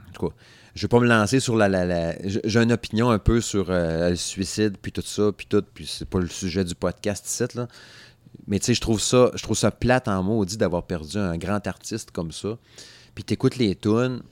[0.08, 0.34] en tout cas,
[0.74, 1.68] je vais pas me lancer sur la.
[1.68, 5.62] la, J'ai une opinion un peu sur euh, le suicide, puis tout ça, puis tout,
[5.74, 7.68] puis c'est pas le sujet du podcast ici, là.
[8.46, 11.36] Mais tu sais, je trouve ça, je trouve ça plate en maudit d'avoir perdu un
[11.36, 12.58] grand artiste comme ça.
[13.14, 14.22] Puis t'écoutes les tunes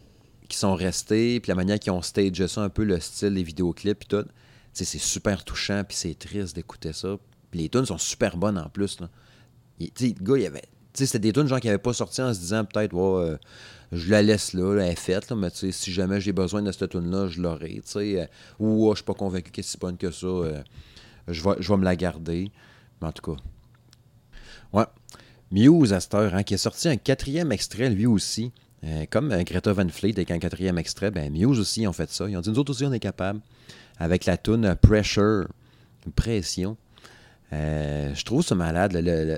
[0.49, 3.43] qui sont restées, puis la manière qu'ils ont stagé ça, un peu le style, les
[3.43, 4.23] vidéoclips, puis tout.
[4.23, 4.29] Tu
[4.73, 7.17] sais, c'est super touchant, puis c'est triste d'écouter ça
[7.55, 8.99] les tunes sont super bonnes en plus.
[9.81, 9.87] Le
[10.23, 10.65] gars, il avait.
[10.95, 13.37] C'était des tunes gens qui n'avaient pas sorti en se disant peut-être euh,
[13.91, 17.29] je la laisse là, elle est faite, mais si jamais j'ai besoin de cette tune-là,
[17.29, 17.83] je l'aurai.
[17.97, 18.27] Euh,
[18.61, 20.63] ou oh, suis pas convaincu qu'elle est si bonne que ça, euh,
[21.27, 22.53] je, vais, me la garder.
[23.01, 23.43] Mais en tout cas.
[24.73, 24.85] Ouais.
[25.51, 28.53] Muse à hein, qui a sorti un quatrième extrait lui aussi.
[29.11, 32.29] comme Greta Van Fleet avec un quatrième extrait, ben Muse aussi ont fait ça.
[32.29, 33.41] Ils ont dit nous autres aussi on est capable.
[33.99, 35.47] Avec la tune Pressure,
[36.17, 36.77] pression.
[37.55, 38.93] Euh, je trouve ça malade.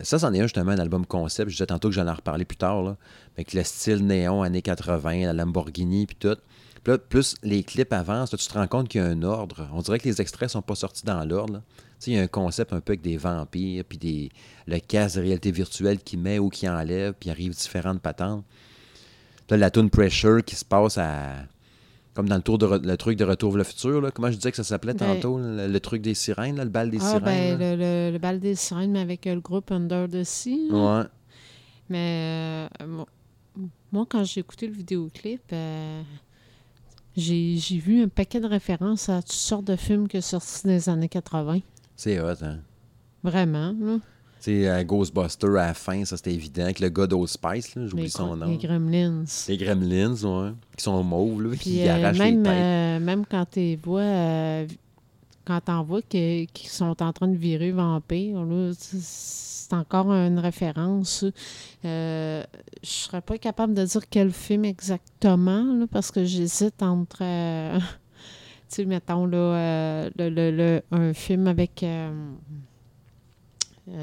[0.05, 1.51] ça, c'en est un justement, un album concept.
[1.51, 2.83] Je disais tantôt que j'en ai reparler plus tard.
[2.83, 2.97] Là,
[3.35, 6.37] avec le style néon années 80, la Lamborghini, puis tout.
[6.83, 9.69] Puis plus les clips avancent, tu te rends compte qu'il y a un ordre.
[9.73, 11.62] On dirait que les extraits sont pas sortis dans l'ordre.
[12.07, 14.31] Il y a un concept un peu avec des vampires, puis des,
[14.67, 18.45] le casque de réalité virtuelle qui met ou qui enlève, puis arrive différentes patentes.
[19.51, 21.47] Là, la tune Pressure qui se passe à
[22.17, 24.11] comme dans le, tour de le truc de Retour vers le futur, là.
[24.11, 26.99] comment je disais que ça s'appelait ben, tantôt, le, truc des sirènes, le bal des
[27.03, 27.59] ah, sirènes.
[27.59, 30.69] Ben, le, le, bal des sirènes, mais avec le groupe Under the Sea.
[30.71, 31.03] Ouais.
[31.91, 33.05] Mais euh,
[33.93, 36.03] moi, quand j'ai écouté le vidéoclip, euh,
[37.17, 40.73] j'ai vu un paquet de références à toutes sortes de films qui sont sortis dans
[40.73, 41.59] les années 80.
[41.97, 42.61] C'est hot, hein?
[43.23, 43.99] Vraiment, là.
[44.47, 48.37] Sais, Ghostbuster à la fin, ça c'était évident, avec le gars d'Old Spice, j'oublie son
[48.37, 48.47] nom.
[48.47, 49.25] Les Gremlins.
[49.49, 50.53] Les Gremlins, ouais.
[50.77, 52.53] Qui sont mauves, là, qui euh, arrachent même, les têtes.
[52.53, 54.67] Euh, même quand tu vois, euh,
[55.45, 61.25] quand t'en vois qu'ils sont en train de virer vampire, là, c'est encore une référence.
[61.85, 62.45] Euh,
[62.85, 67.25] je serais pas capable de dire quel film exactement, parce que j'hésite entre.
[68.69, 71.85] Tu sais, mettons, là, euh, le, un film avec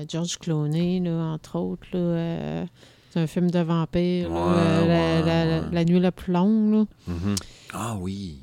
[0.07, 1.87] George Clooney, là, entre autres.
[1.93, 2.65] Là,
[3.11, 6.87] c'est un film de vampire, la, nuit la plus longue.
[7.09, 7.37] Mm-hmm.
[7.73, 8.41] Ah oui.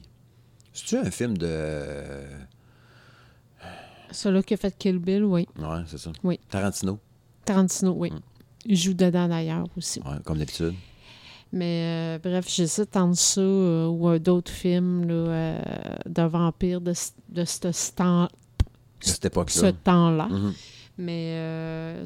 [0.72, 2.24] C'est-tu un film de.
[4.12, 5.47] Celui qui a fait Kill Bill, oui.
[5.59, 6.11] Oui, c'est ça.
[6.22, 6.38] Oui.
[6.49, 6.99] Tarantino.
[7.45, 8.11] Tarantino, oui.
[8.11, 8.20] Mm.
[8.66, 10.01] Il joue dedans d'ailleurs aussi.
[10.01, 10.74] Ouais, comme d'habitude.
[11.53, 15.61] Mais euh, bref, j'hésite entre ça euh, ou d'autres films là, euh,
[16.07, 16.93] de vampires de,
[17.30, 18.28] de ce temps
[19.01, 19.61] cette époque-là.
[19.61, 20.28] Ce temps-là.
[20.30, 20.53] Mm-hmm.
[21.01, 21.97] Mais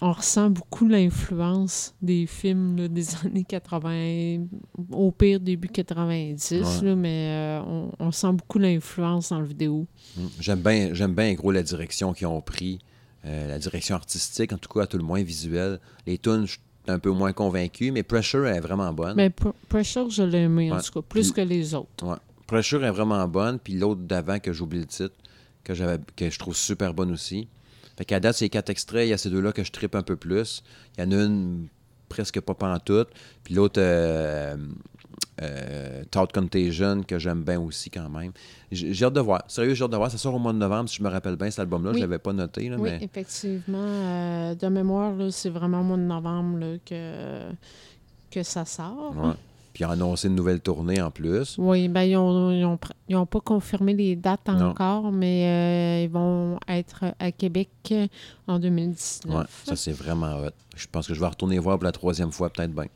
[0.00, 4.46] on ressent beaucoup l'influence des films des années 80,
[4.92, 9.86] au pire début 90, mais on, on, sent beaucoup l'influence dans la vidéo.
[10.16, 10.26] Mm.
[10.40, 12.78] J'aime bien, j'aime bien gros la direction qu'ils ont pris.
[13.24, 15.80] Euh, la direction artistique, en tout cas, à tout le moins visuel.
[16.06, 19.16] Les tunes, je suis un peu moins convaincu, mais Pressure est vraiment bonne.
[19.16, 19.30] Mais
[19.68, 22.06] Pressure, je l'ai aimé, en tout cas, plus que les autres.
[22.06, 22.16] Ouais.
[22.46, 25.14] Pressure est vraiment bonne, puis l'autre d'avant, que j'oublie le titre,
[25.64, 25.72] que,
[26.16, 27.48] que je trouve super bonne aussi.
[27.98, 30.02] Fait qu'à date, c'est quatre extraits, il y a ces deux-là que je tripe un
[30.02, 30.62] peu plus.
[30.96, 31.66] Il y en a une
[32.08, 33.08] presque pas pantoute,
[33.42, 34.56] puis l'autre, euh,
[35.42, 38.30] euh, Thought Contagion, que j'aime bien aussi quand même.
[38.70, 39.42] J'ai hâte de voir.
[39.48, 40.12] Sérieux, j'ai hâte de voir.
[40.12, 41.90] Ça sort au mois de novembre, si je me rappelle bien, cet album-là.
[41.90, 42.72] Je ne l'avais pas noté.
[42.78, 43.78] oui, effectivement.
[43.82, 47.50] Euh, de mémoire, c'est vraiment au mois de novembre que,
[48.30, 49.36] que ça sort.
[49.72, 51.56] Puis ils ont annoncé une nouvelle tournée en plus.
[51.58, 52.78] Oui, ben ils n'ont
[53.10, 57.70] ont, pas confirmé les dates encore, mais euh, ils vont être à Québec
[58.46, 59.34] en 2019.
[59.36, 60.50] Oui, ça c'est vraiment hot.
[60.76, 62.86] Je pense que je vais retourner voir pour la troisième fois, peut-être bien.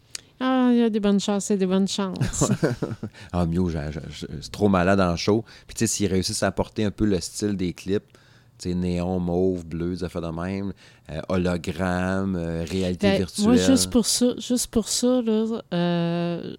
[0.45, 2.51] Ah, il y a des bonnes chances, c'est des bonnes chances.
[3.33, 3.63] ah, mieux,
[4.11, 5.45] c'est trop malade en show.
[5.69, 8.19] Puis, tu sais, s'ils réussissent à apporter un peu le style des clips,
[8.63, 10.73] sais, néon, mauve, bleu, ça fait de même,
[11.11, 13.47] euh, hologramme, euh, réalité ben, virtuelle.
[13.47, 16.55] Moi, juste pour ça, juste pour ça, là, euh,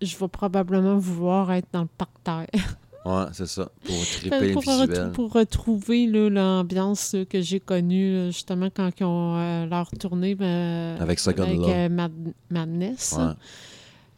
[0.00, 2.76] je vais probablement vouloir être dans le parterre.
[3.04, 3.70] Ouais, c'est ça.
[3.84, 5.12] Pour triper pour, visuel.
[5.12, 11.90] pour retrouver l'ambiance que j'ai connue justement quand ils ont leur tournée ben, avec, avec
[12.50, 13.16] Madness.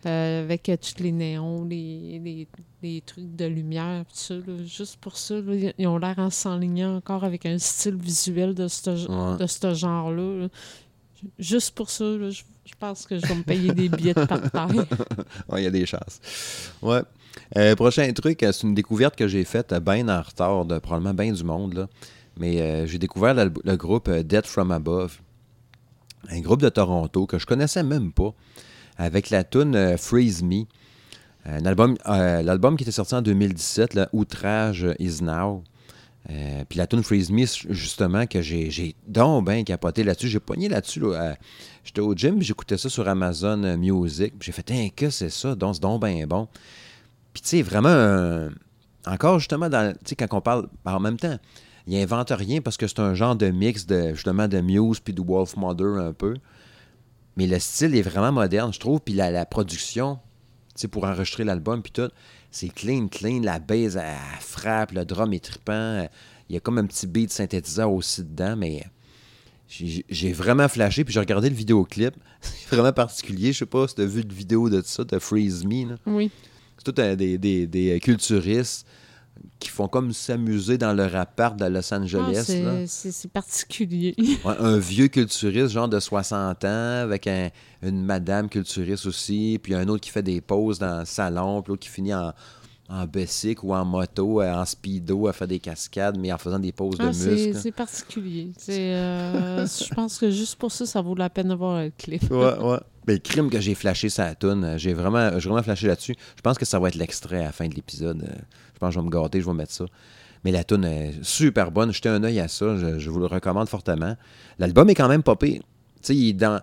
[0.07, 2.46] Euh, avec tous les néons, les,
[2.82, 4.34] les, trucs de lumière, tout ça.
[4.64, 5.34] juste pour ça,
[5.76, 10.48] ils ont l'air en s'enlignant encore avec un style visuel de ce de ce genre-là.
[11.38, 12.42] Juste pour ça, je,
[12.78, 14.86] pense que je vais me payer des billets de partage.
[15.59, 16.72] il y a des chances.
[16.80, 17.03] Ouais.
[17.59, 21.12] Euh, prochain truc, euh, c'est une découverte que j'ai faite bien en retard de probablement
[21.12, 21.74] bien du monde.
[21.74, 21.88] Là.
[22.38, 25.20] Mais j'ai découvert le, groupe Dead From Above.
[26.30, 28.32] Un groupe de Toronto que je connaissais même pas.
[29.01, 30.64] Avec la tune Freeze Me.
[31.46, 35.64] Album, l'album qui était sorti en 2017, là, Outrage Is Now.
[36.68, 40.28] puis la tune Freeze Me, justement, que j'ai, donc bien capoté là-dessus.
[40.28, 41.03] J'ai pogné là-dessus.
[41.82, 44.34] j'étais au gym, j'écoutais ça sur Amazon Music.
[44.38, 45.55] J'ai fait, un que c'est ça?
[45.55, 46.46] Donc, c'est donc bien bon.
[47.32, 48.51] Puis, tu sais, vraiment,
[49.07, 51.38] encore justement, dans, quand on parle, en même temps,
[51.86, 55.14] il n'invente rien parce que c'est un genre de mix de, justement, de Muse puis
[55.14, 56.34] de Wolf Mother un peu.
[57.37, 59.01] Mais le style est vraiment moderne, je trouve.
[59.01, 60.18] Puis la, la production,
[60.74, 62.11] tu sais, pour enregistrer l'album, puis tout,
[62.51, 63.41] c'est clean, clean.
[63.43, 66.09] La bass, elle, frappe, le drum est trippant.
[66.49, 68.85] Il y a comme un petit beat synthétiseur aussi dedans, mais
[69.68, 72.14] j'ai vraiment flashé, puis j'ai regardé le vidéoclip.
[72.41, 73.53] C'est vraiment particulier.
[73.53, 75.91] Je sais pas si tu as vu de vidéo de ça, de Freeze Me.
[75.91, 75.97] Là.
[76.07, 76.31] Oui.
[76.76, 78.87] C'est tout des, des, des, culturistes
[79.59, 82.51] qui font comme s'amuser dans leur appart de Los Angeles.
[82.66, 84.16] Ah, c'est particulier.
[84.45, 87.28] un vieux culturiste, genre de 60 ans, avec
[87.82, 91.70] une madame culturiste aussi, puis un autre qui fait des pauses dans le salon, puis
[91.70, 92.32] l'autre qui finit en,
[92.91, 96.59] en bicycle ou en moto, euh, en speedo, à faire des cascades, mais en faisant
[96.59, 97.55] des pauses de ah, muscles.
[97.55, 98.53] C'est particulier.
[98.68, 102.28] Euh, je pense que juste pour ça, ça vaut la peine de voir le clip.
[102.30, 102.78] ouais, ouais.
[103.07, 106.14] Mais le crime que j'ai flashé sa tune, j'ai vraiment, vraiment flashé là-dessus.
[106.36, 108.28] Je pense que ça va être l'extrait à la fin de l'épisode.
[108.81, 109.85] Je pense que je vais me gâter, je vais mettre ça.
[110.43, 111.93] Mais la tune est super bonne.
[111.93, 112.74] Jetez un œil à ça.
[112.99, 114.16] Je, vous le recommande fortement.
[114.59, 115.62] L'album est quand même pas pire.
[116.09, 116.62] Il dans...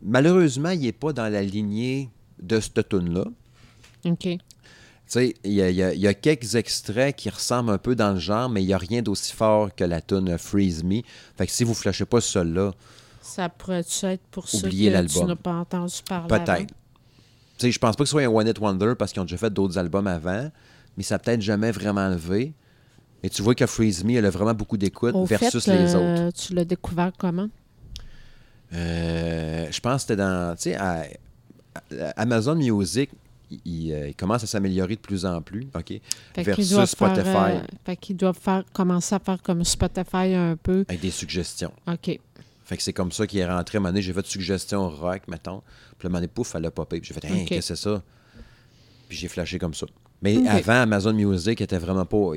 [0.00, 2.08] Malheureusement, il n'est pas dans la lignée
[2.40, 3.24] de cette tune-là.
[4.06, 4.38] OK.
[5.14, 8.66] Il y, y, a quelques extraits qui ressemblent un peu dans le genre, mais il
[8.66, 11.02] n'y a rien d'aussi fort que la tune Freeze Me.
[11.36, 12.72] Fait que si vous ne flashez pas celle-là,
[13.20, 16.74] Ça pourrait être pour ça que tu n'as pas entendu parler Peut-être.
[17.60, 19.52] Je pense pas que ce soit un One It Wonder parce qu'ils ont déjà fait
[19.52, 20.50] d'autres albums avant,
[20.96, 22.54] mais ça n'a peut-être jamais vraiment levé.
[23.22, 26.36] Et tu vois que Freeze Me, elle a vraiment beaucoup d'écoute versus les euh, autres.
[26.36, 27.48] Tu l'as découvert comment?
[28.74, 30.56] Euh, je pense que c'était dans.
[30.56, 30.78] Tu sais,
[32.16, 33.10] Amazon Music,
[33.52, 36.00] euh, il, commence à s'améliorer de plus en plus, OK?
[36.36, 37.22] versus Spotify.
[37.22, 40.84] Faire, fait qu'il doit faire, commencer à faire comme Spotify un peu.
[40.88, 41.72] Avec des suggestions.
[41.86, 42.18] OK.
[42.64, 43.76] Fait que c'est comme ça qu'il est rentré.
[43.76, 45.62] À un moment donné, j'ai fait de suggestions rock, mettons.
[45.98, 47.00] Puis le moment donné, pouf, elle a popé.
[47.00, 48.02] Puis j'ai fait, hein, qu'est-ce que c'est ça?
[49.08, 49.86] Puis j'ai flashé comme ça.
[50.22, 52.32] Mais avant, Amazon Music était vraiment pas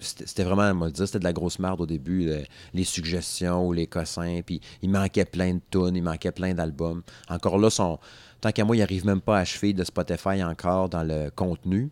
[0.00, 2.30] c'était vraiment, moi, dire, c'était de la grosse merde au début,
[2.74, 7.02] les suggestions ou les cossins, puis il manquait plein de tunes, il manquait plein d'albums.
[7.28, 7.98] Encore là, son,
[8.40, 11.90] tant qu'à moi, il n'arrive même pas à achever de Spotify encore dans le contenu.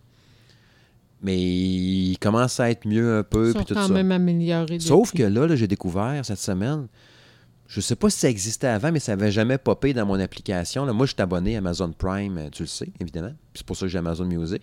[1.23, 3.53] Mais il commence à être mieux un peu.
[3.55, 4.79] Puis tout quand même amélioré.
[4.79, 6.87] Sauf que là, j'ai découvert cette semaine,
[7.67, 10.85] je sais pas si ça existait avant, mais ça n'avait jamais popé dans mon application.
[10.85, 13.33] Là, moi, je suis abonné à Amazon Prime, tu le sais, évidemment.
[13.55, 14.63] C'est pour ça que j'ai Amazon Music.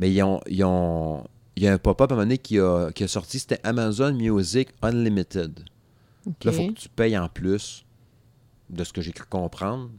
[0.00, 1.24] Mais ils ont, ils ont
[1.56, 3.60] il y a un pop-up à un moment donné qui a, qui a sorti, c'était
[3.64, 5.60] Amazon Music Unlimited.
[6.26, 7.84] Là, il faut que tu payes en plus
[8.70, 9.90] de ce que j'ai cru comprendre.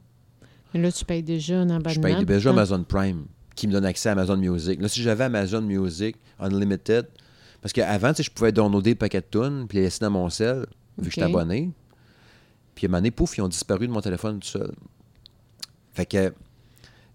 [0.73, 1.89] Mais là, tu payes déjà un abonnement.
[1.89, 3.25] Je paye déjà Amazon Prime
[3.55, 4.81] qui me donne accès à Amazon Music.
[4.81, 7.07] Là, si j'avais Amazon Music Unlimited,
[7.61, 10.65] parce qu'avant, je pouvais downloader le paquet de tunes puis les laisser dans mon sel,
[10.97, 11.69] vu que je suis abonné.
[12.73, 14.71] Puis à un moment donné, pouf, ils ont disparu de mon téléphone tout seul.
[15.93, 16.33] Fait que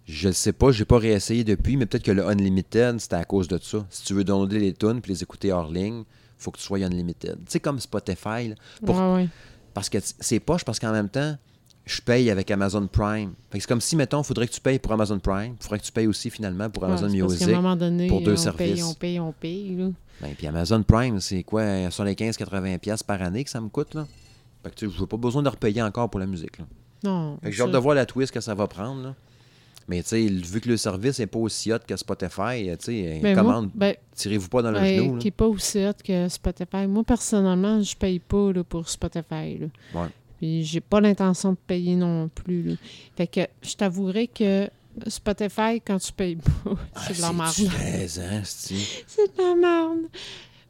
[0.07, 3.25] je ne sais pas, j'ai pas réessayé depuis, mais peut-être que le Unlimited, c'était à
[3.25, 3.85] cause de ça.
[3.91, 6.65] Si tu veux downloader les tunes puis les écouter hors ligne, il faut que tu
[6.65, 7.37] sois Unlimited.
[7.39, 8.55] Tu sais, comme Spotify.
[9.75, 11.37] Parce que c'est poche, parce qu'en même temps,
[11.85, 13.35] je paye avec Amazon Prime.
[13.53, 15.57] c'est comme si, mettons, il faudrait que tu payes pour Amazon Prime.
[15.59, 17.47] Il faudrait que tu payes aussi, finalement, pour Amazon Music.
[18.09, 18.85] pour deux services.
[18.85, 19.93] on paye, on paye.
[20.21, 21.91] Ben, puis Amazon Prime, c'est quoi?
[21.91, 24.07] Sur les 15-80$ par année que ça me coûte, là?
[24.63, 26.65] Fait que, je n'ai pas besoin de repayer encore pour la musique, là.
[27.05, 27.39] Non.
[27.45, 29.15] j'ai hâte de voir la twist que ça va prendre, là.
[29.89, 33.21] Mais tu sais, vu que le service n'est pas aussi hot que Spotify, tu sais,
[33.23, 35.19] ben, commande, ben, tirez-vous pas dans le ben, genou.
[35.19, 36.87] Qui n'est pas aussi hot que Spotify.
[36.89, 39.59] Moi, personnellement, je paye pas là, pour Spotify.
[39.59, 39.67] Là.
[39.95, 40.09] Ouais.
[40.39, 42.63] Puis j'ai pas l'intention de payer non plus.
[42.63, 42.75] Là.
[43.17, 44.69] Fait que je t'avouerai que
[45.07, 46.71] Spotify, quand tu payes pas,
[47.07, 47.55] c'est de la ah, merde.
[47.59, 50.07] Hein, c'est de la merde.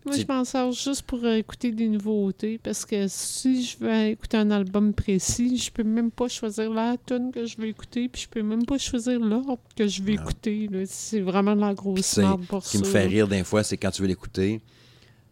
[0.06, 3.92] Moi, je m'en sors juste pour euh, écouter des nouveautés parce que si je veux
[4.06, 8.08] écouter un album précis, je peux même pas choisir la tune que je veux écouter,
[8.08, 10.70] puis je peux même pas choisir l'ordre que je veux écouter.
[10.86, 12.70] C'est vraiment de la grosse merde pour ça.
[12.70, 14.60] Ce qui me fait rire des fois, c'est quand tu veux l'écouter,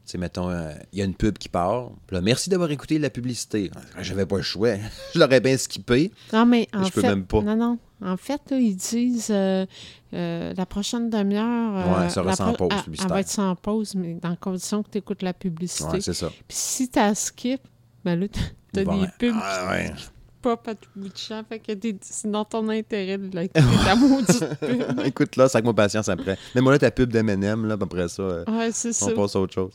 [0.04, 1.90] sais, mettons, euh, il y a une pub qui part.
[2.10, 3.70] Là, merci d'avoir écouté la publicité.
[4.00, 4.74] J'avais pas le choix.
[5.14, 6.12] je l'aurais bien skippé.
[6.32, 7.40] Non, mais en je fait, peux même pas.
[7.42, 7.78] Non, non.
[8.02, 9.64] En fait, ils disent euh,
[10.12, 12.00] euh, la prochaine demi-heure.
[12.00, 12.68] ouais, ça va sans pause.
[12.86, 15.88] Elle, va être sans pause, mais dans condition que tu écoutes la publicité.
[15.88, 16.28] Ouais, c'est ça.
[16.28, 17.60] Puis si tu as skip,
[18.04, 19.34] ben là, tu as des pubs.
[19.40, 20.13] Ah, ouais pop
[20.96, 21.42] de champ.
[21.48, 25.00] Fait que c'est dans ton intérêt de l'écouter, ta maudite pub.
[25.04, 26.38] Écoute, là, c'est avec moi patience après.
[26.54, 28.70] Mais moi, là, ta pub d'M&M, là, après ça, euh, ouais,
[29.02, 29.72] on passe à autre chose.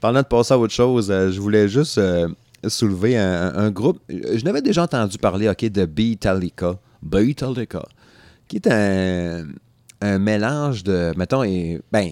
[0.00, 2.28] Parlant de passer à autre chose, euh, je voulais juste euh,
[2.68, 4.00] soulever un, groupe.
[4.08, 6.78] Je n'avais déjà entendu parler, OK, de Beatallica.
[7.02, 7.82] Beatallica.
[8.48, 9.46] Qui est un,
[10.00, 12.10] un mélange de, mettons, et, ben,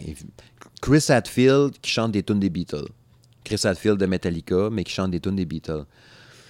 [0.81, 2.89] Chris Hadfield qui chante des tunes des Beatles.
[3.45, 5.85] Chris Hadfield de Metallica, mais qui chante des tunes des Beatles.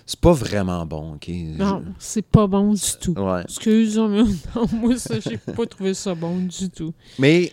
[0.06, 1.28] C'est pas vraiment bon, OK?
[1.28, 3.12] Non, c'est pas bon du tout.
[3.12, 3.42] Ouais.
[3.42, 4.24] Excuse-moi,
[4.72, 6.92] moi, ça, j'ai pas trouvé ça bon du tout.
[7.18, 7.52] Mais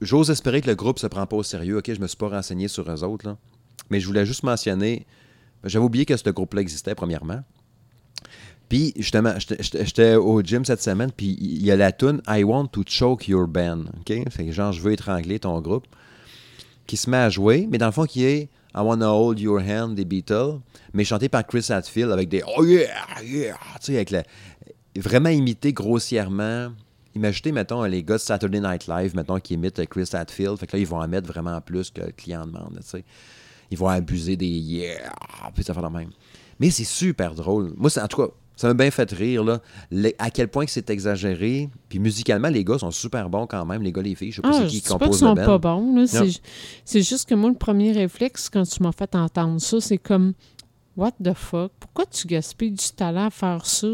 [0.00, 1.90] j'ose espérer que le groupe se prend pas au sérieux, OK?
[1.92, 3.38] Je me suis pas renseigné sur eux autres, là.
[3.90, 5.06] Mais je voulais juste mentionner...
[5.64, 7.42] J'avais oublié que ce groupe-là existait, premièrement.
[8.68, 12.66] Puis, justement, j'étais au gym cette semaine, puis il y a la tune I Want
[12.66, 13.84] to Choke Your Band.
[14.00, 14.12] OK?
[14.30, 15.86] Fait que genre, je veux étrangler ton groupe.
[16.86, 19.60] Qui se met à jouer, mais dans le fond, qui est I Wanna Hold Your
[19.60, 20.60] Hand des Beatles,
[20.92, 22.88] mais chanté par Chris Hadfield avec des Oh yeah,
[23.22, 24.22] yeah, tu sais, avec la,
[24.96, 26.72] vraiment imité grossièrement.
[27.14, 30.58] Imaginez, mettons, les gars de Saturday Night Live, mettons, qui imitent Chris Hadfield.
[30.58, 33.04] Fait que là, ils vont en mettre vraiment plus que le client demande, tu sais.
[33.70, 35.12] Ils vont abuser des yeah,
[35.54, 36.10] puis ça fait la même.
[36.60, 37.72] Mais c'est super drôle.
[37.76, 39.60] Moi, en tout cas, ça m'a bien fait rire, là.
[40.18, 41.70] à quel point que c'est exagéré.
[41.88, 44.32] Puis musicalement, les gars sont super bons quand même, les gars, les filles.
[44.32, 46.06] Je sais pas ah, qui composent pas qu'ils sont pas bons,
[46.84, 50.32] C'est juste que moi, le premier réflexe, quand tu m'as fait entendre ça, c'est comme...
[50.96, 51.70] What the fuck?
[51.78, 53.86] Pourquoi tu gaspilles du talent à faire ça?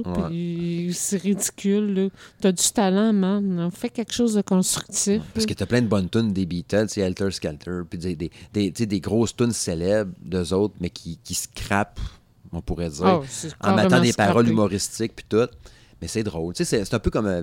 [0.92, 2.08] C'est ridicule, là.
[2.40, 3.68] T'as du talent, man.
[3.70, 5.20] Fais quelque chose de constructif.
[5.34, 8.30] Parce que t'as plein de bonnes tunes des Beatles, c'est Alter Skelter, puis des, des,
[8.54, 12.00] des, des, grosses tunes célèbres d'eux autres, mais qui, qui scrapent
[12.55, 13.24] on pourrait dire, oh,
[13.61, 15.48] en mettant des paroles humoristiques puis tout.
[16.00, 16.55] Mais c'est drôle.
[16.57, 17.26] c'est un peu comme.
[17.26, 17.42] Euh,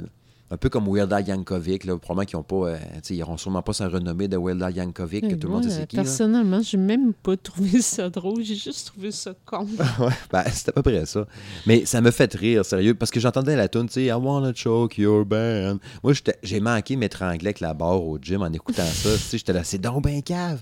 [0.52, 2.78] un peu comme Weird Al Yankovic, là, probablement qu'ils n'ont pas, euh,
[3.10, 5.88] ils n'auront sûrement pas sa renommée de Weird Al Yankovic, que tout le monde sait
[5.88, 5.96] qui.
[5.96, 9.66] Personnellement, j'ai même pas trouvé ça drôle, j'ai juste trouvé ça con.
[10.00, 11.26] ouais, ben, c'est à peu près ça.
[11.66, 14.54] Mais ça me fait rire, sérieux, parce que j'entendais la tune, tu sais, I wanna
[14.54, 15.78] choke your band.
[16.04, 19.10] Moi, j'ai manqué m'étrangler avec la barre au gym en écoutant ça.
[19.32, 20.62] J'étais là, c'est donc ben cave.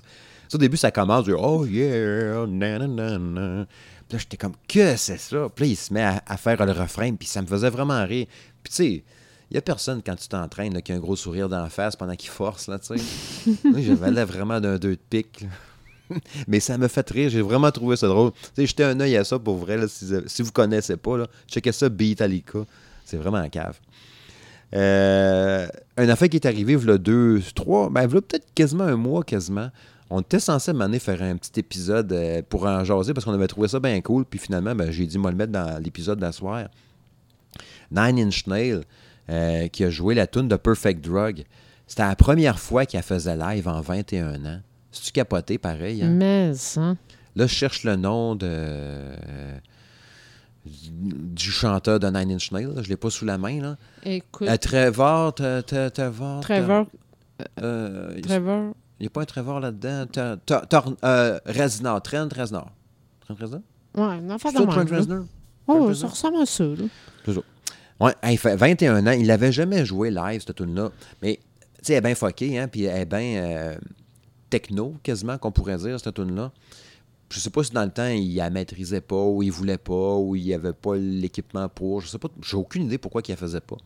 [0.54, 3.66] au début, ça commence, oh yeah, nanana.
[4.10, 5.47] Puis là, j'étais comme, que c'est ça?
[5.55, 8.03] Puis là, il se met à, à faire le refrain, puis ça me faisait vraiment
[8.05, 8.26] rire.
[8.64, 9.03] Puis tu sais,
[9.51, 11.95] il n'y a personne, quand tu t'entraînes, qui a un gros sourire dans la face
[11.95, 13.03] pendant qu'il force, là, tu sais.
[13.64, 15.45] je valais vraiment d'un deux de pique.
[16.47, 17.30] Mais ça me fait rire.
[17.30, 18.32] J'ai vraiment trouvé ça drôle.
[18.55, 21.28] Tu sais, un œil à ça pour vrai, là, si, si, vous connaissez pas, là,
[21.47, 22.60] checkez ça, Beatalika.
[23.05, 23.80] C'est vraiment un cave.
[24.76, 28.22] Euh, un affaire qui est arrivé, il y a deux, trois, ben, il y a
[28.22, 29.70] peut-être quasiment un mois, quasiment.
[30.10, 33.47] On était censé m'amener faire un petit épisode euh, pour en jaser parce qu'on avait
[33.47, 34.26] trouvé ça bien cool.
[34.26, 36.68] Puis finalement, ben, j'ai dit, moi, le mettre dans l'épisode d'asseoir.
[37.91, 38.82] Nine Inch Nail.
[39.30, 41.43] Euh, qui a joué la tune de Perfect Drug.
[41.86, 44.60] C'était la première fois qu'elle faisait live en 21 ans.
[44.91, 46.01] C'est-tu capoté, pareil?
[46.01, 46.10] Hein?
[46.10, 46.95] Mais, ça.
[47.36, 49.55] Là, je cherche le nom de euh,
[50.66, 52.72] du chanteur de Nine Inch Nails.
[52.78, 53.62] Je ne l'ai pas sous la main.
[53.62, 53.78] Là.
[54.03, 54.47] Écoute.
[54.47, 56.39] Euh, Trevor, Trevor.
[56.41, 56.88] Trevor.
[57.55, 58.74] Trevor.
[59.00, 60.06] Il n'y a pas un Trevor là-dedans?
[60.18, 62.02] Euh, Reznor.
[62.02, 62.72] Trent Reznor.
[63.22, 63.62] Trent Reznor?
[63.95, 65.26] Ouais, non, pas de Trent Reznor.
[65.68, 66.64] Oh, ça ressemble à ça.
[66.64, 66.86] Là.
[67.24, 67.43] Toujours.
[68.00, 69.12] Ouais, il fait 21 ans.
[69.12, 70.91] Il n'avait jamais joué live, cette tune-là.
[71.22, 71.41] Mais, tu
[71.82, 73.78] sais, elle est bien fuckée, hein, puis elle est bien euh,
[74.50, 76.52] techno, quasiment, qu'on pourrait dire, cette tune-là.
[77.32, 80.16] Je sais pas si dans le temps, il la maîtrisait pas, ou il voulait pas,
[80.16, 82.02] ou il n'y avait pas l'équipement pour.
[82.02, 82.30] Je sais pas.
[82.41, 83.78] J'ai aucune idée pourquoi il la faisait pas.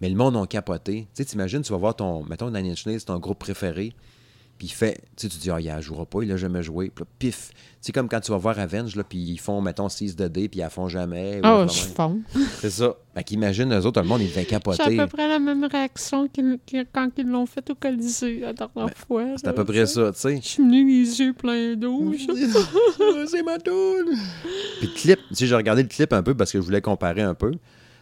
[0.00, 1.08] Mais le monde a capoté.
[1.14, 2.24] Tu sais, t'imagines, tu vas voir ton.
[2.24, 3.94] Mettons, Daniel Inch c'est ton groupe préféré.
[4.58, 6.62] Puis il fait, tu sais, tu dis, ah, il ne jouera pas, il n'a jamais
[6.62, 6.90] joué.
[6.94, 7.50] Puis là, pif.
[7.82, 10.48] C'est comme quand tu vas voir Avenge, là, puis ils font, mettons, 6 de D,
[10.48, 11.40] puis ils la font jamais.
[11.42, 12.20] Ah, oh, je fonds.
[12.58, 12.94] C'est ça.
[13.14, 14.82] Fait qu'imagine, eux autres, le monde, ils devaient capoter.
[14.82, 16.28] C'est à peu près la même réaction
[16.92, 19.24] quand ils l'ont fait au Colisée la dernière ben, fois.
[19.36, 20.36] C'est à peu près ça, tu sais.
[20.42, 22.14] Je suis venu les yeux pleins d'eau.
[23.30, 24.16] c'est ma toune.
[24.78, 26.80] Puis le clip, tu sais, j'ai regardé le clip un peu parce que je voulais
[26.80, 27.52] comparer un peu.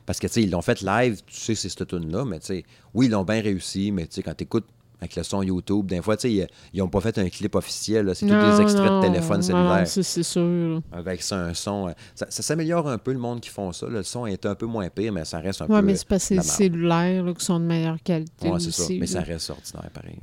[0.06, 2.46] Parce que, tu sais, ils l'ont fait live, tu sais, c'est cette tune-là, mais tu
[2.46, 4.66] sais, oui, ils l'ont bien réussi, mais tu sais, quand tu écoutes
[5.04, 5.86] avec le son YouTube.
[5.86, 8.10] Des fois, tu sais, ils n'ont pas fait un clip officiel.
[8.14, 9.86] C'est tous des extraits de téléphone cellulaire.
[9.86, 10.82] c'est sûr.
[10.92, 11.88] Avec ça, un son.
[11.88, 13.86] Euh, ça, s'améliore un peu le monde qui font ça.
[13.86, 15.74] Le son est un peu moins pire, mais ça reste un peu.
[15.74, 18.50] Oui, mais c'est parce que c'est cellulaire qui sont de meilleure qualité.
[18.50, 18.84] Oui, c'est ça.
[18.90, 20.16] Mais ça reste ordinaire pareil.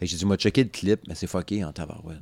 [0.00, 2.18] J'ai dit, moi, checker le clip, mais c'est fucké en tabarouette.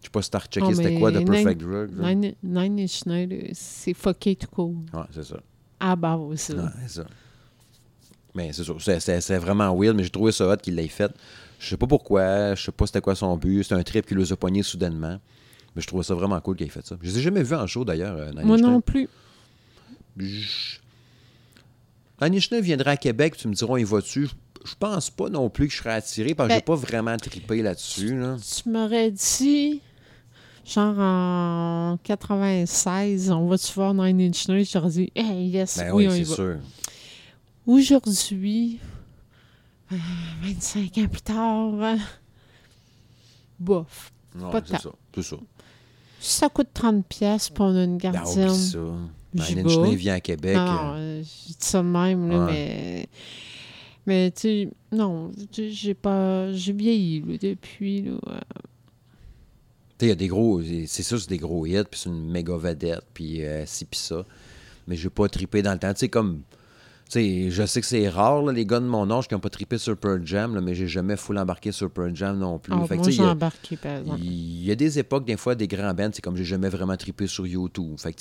[0.00, 1.90] Je sais pas si t'as rechecké oh, c'était quoi de Perfect Drug.
[1.92, 4.76] Nine, Nine Inch Nails, c'est fucké tout cool.
[4.94, 5.36] Ouais, c'est ça.
[5.78, 6.52] Ah bah aussi.
[6.52, 7.06] Ouais, c'est ça.
[8.34, 11.12] Mais c'est sûr, c'est vraiment weird, mais j'ai trouvé ça hot qu'il l'ait fait.
[11.58, 13.62] Je sais pas pourquoi, je sais pas c'était quoi son but.
[13.62, 15.18] C'était un trip qui les a poignés soudainement.
[15.74, 16.96] Mais je trouvais ça vraiment cool qu'il ait fait ça.
[17.00, 18.16] Je les ai jamais vus en show d'ailleurs.
[18.16, 19.08] Euh, Moi non plus.
[22.20, 24.28] Nine viendrait à Québec, tu me diras, il va-tu?
[24.64, 27.16] Je pense pas non plus que je serais attiré parce que j'ai ben, pas vraiment
[27.16, 28.18] trippé là-dessus.
[28.18, 28.36] Là.
[28.36, 29.80] Tu m'aurais dit,
[30.66, 34.66] genre en 96, on va-tu voir Nine Inch Nails?
[34.70, 36.56] J'aurais dit, hey, yes, ben oui, oui c'est sûr.
[37.66, 38.80] Aujourd'hui,
[39.90, 41.96] 25 euh, ans plus tard, euh,
[43.58, 44.12] bof.
[44.38, 44.90] pas c'est ça,
[45.22, 45.36] ça.
[46.20, 48.48] Ça coûte 30 pièces pour une ben, gardienne.
[48.48, 48.78] Ben, ça.
[49.34, 50.56] Ben, vient à Québec.
[50.56, 51.22] Non, euh.
[51.22, 53.08] je dis ça de même, là, mais...
[54.06, 56.50] Mais, tu sais, non, j'ai pas...
[56.52, 58.18] J'ai vieilli, là, depuis, là.
[59.98, 60.62] Tu sais, il y a des gros...
[60.62, 64.24] C'est ça, c'est des gros hits, puis c'est une méga vedette, puis ci, puis ça.
[64.88, 65.92] Mais je vais pas triper dans le temps.
[65.92, 66.42] Tu sais, comme
[67.18, 69.96] je sais que c'est rare, les gars de mon âge qui n'ont pas trippé sur
[69.96, 72.72] Pearl Jam, là, mais j'ai jamais full embarqué sur Pearl Jam non plus.
[72.72, 74.20] Oh, moi, j'ai embarqué, par exemple.
[74.22, 76.96] Il y a des époques, des fois, des grands bands, c'est comme j'ai jamais vraiment
[76.96, 77.96] trippé sur YouTube.
[77.98, 78.20] Fait que,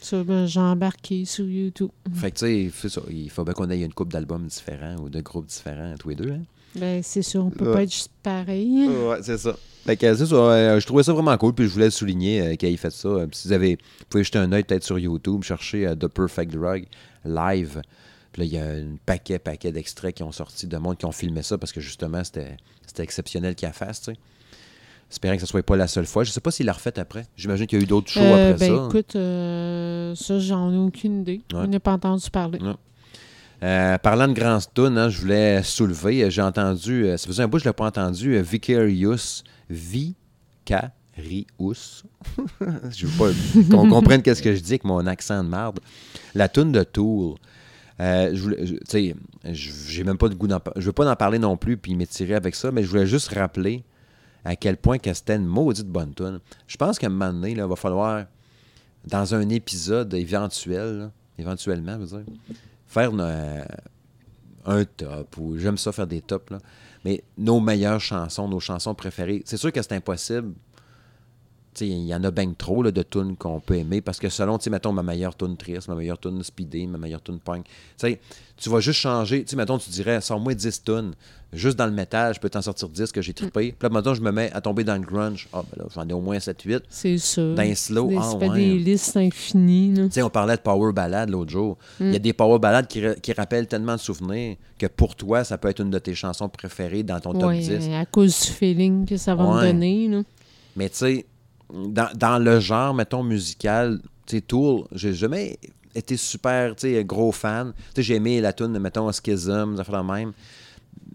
[0.00, 1.90] ça, ben, j'ai embarqué sur YouTube.
[2.14, 3.00] Fait que, tu sais, ça.
[3.10, 6.16] Il faut bien qu'on ait une couple d'albums différents ou de groupes différents, tous les
[6.16, 6.32] deux.
[6.32, 6.42] Hein?
[6.76, 8.88] Ben, c'est sûr, on peut pas être juste pareil.
[8.88, 9.56] Ouais, c'est ça.
[9.86, 10.34] Fait que, c'est ça.
[10.36, 12.90] Euh, je trouvais ça vraiment cool, puis je voulais le souligner euh, qu'il ait fait
[12.90, 13.08] ça.
[13.32, 16.52] si vous avez, vous pouvez jeter un œil peut-être sur YouTube, chercher euh, The Perfect
[16.52, 16.84] Drug
[17.24, 17.80] live.
[18.38, 21.06] Puis là, il y a un paquet, paquet d'extraits qui ont sorti de monde qui
[21.06, 22.56] ont filmé ça parce que justement, c'était
[22.98, 24.12] exceptionnel qu'il a fait, tu sais.
[25.10, 26.22] Espérant que ce ne soit pas la seule fois.
[26.22, 27.26] Je ne sais pas s'il l'a refait après.
[27.36, 28.86] J'imagine qu'il y a eu d'autres shows euh, après ben, ça.
[28.86, 31.40] écoute, euh, ça, j'en ai aucune idée.
[31.52, 32.60] On n'a pas entendu parler.
[33.64, 37.58] Euh, parlant de Grand Stone, hein, je voulais soulever, j'ai entendu, ça faisait un bout,
[37.58, 40.84] je ne l'ai pas entendu, Vicarious, Vicarious.
[42.60, 43.32] je veux pas
[43.68, 45.80] qu'on comprenne qu'est-ce que je dis avec mon accent de marde.
[46.36, 47.34] La toune de Tool.
[48.00, 52.82] Euh, je j'ai même veux pas en parler non plus puis m'étirer avec ça, mais
[52.84, 53.84] je voulais juste rappeler
[54.44, 56.12] à quel point que c'était une maudite bonne.
[56.66, 58.26] Je pense qu'à un moment donné, il va falloir,
[59.04, 62.34] dans un épisode éventuel, éventuellement, je veux dire,
[62.86, 63.12] faire
[64.64, 66.52] un top, ou j'aime ça faire des tops.
[67.04, 70.52] Mais nos meilleures chansons, nos chansons préférées, c'est sûr que c'est impossible
[71.86, 74.58] il y en a bien trop là, de tunes qu'on peut aimer parce que selon,
[74.70, 77.66] mettons, ma meilleure tune triste, ma meilleure tune speedée, ma meilleure tune punk,
[78.58, 79.44] tu vas juste changer.
[79.44, 81.12] Tu mettons, tu dirais, sors-moi 10 tunes.
[81.52, 83.72] Juste dans le métal, je peux t'en sortir 10 que j'ai trippé.
[83.72, 85.48] Puis là, maintenant, je me mets à tomber dans le grunge.
[85.52, 86.80] Ah, ben là, j'en ai au moins 7-8.
[86.90, 87.54] C'est ça.
[87.54, 88.50] Dans slow, ah, ouais.
[88.50, 89.94] des listes infinies.
[89.94, 91.78] Tu sais, on parlait de power ballad l'autre jour.
[92.00, 92.22] Il y a mm.
[92.22, 95.80] des power ballades qui, qui, rappellent tellement de souvenirs que pour toi, ça peut être
[95.80, 97.88] une de tes chansons préférées dans ton top 10.
[97.94, 100.08] à cause du feeling que ça va me donner.
[100.08, 100.22] Là.
[100.76, 101.26] Mais tu sais,
[101.72, 105.58] dans, le genre, mettons, musical, tu sais, Tool, j'ai jamais
[105.94, 107.72] été super, tu sais, gros fan.
[107.76, 110.32] Tu sais, j'ai aimé la tune, mettons, Schism, ça fait la même.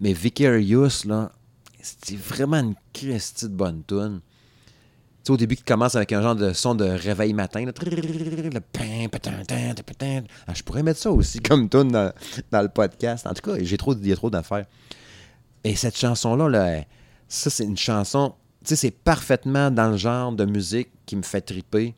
[0.00, 1.32] Mais Vicarious, là,
[1.80, 4.20] c'est vraiment une christie de bonne tune.
[4.22, 7.64] Tu sais, au début, qui commence avec un genre de son de réveil matin.
[10.46, 12.12] Ah, je pourrais mettre ça aussi comme tune dans,
[12.62, 13.26] le podcast.
[13.26, 14.66] En tout cas, j'ai trop, il y a trop d'affaires.
[15.62, 16.84] Et cette chanson-là, là,
[17.26, 18.34] ça, c'est une chanson
[18.68, 21.94] sais, c'est parfaitement dans le genre de musique qui me fait triper,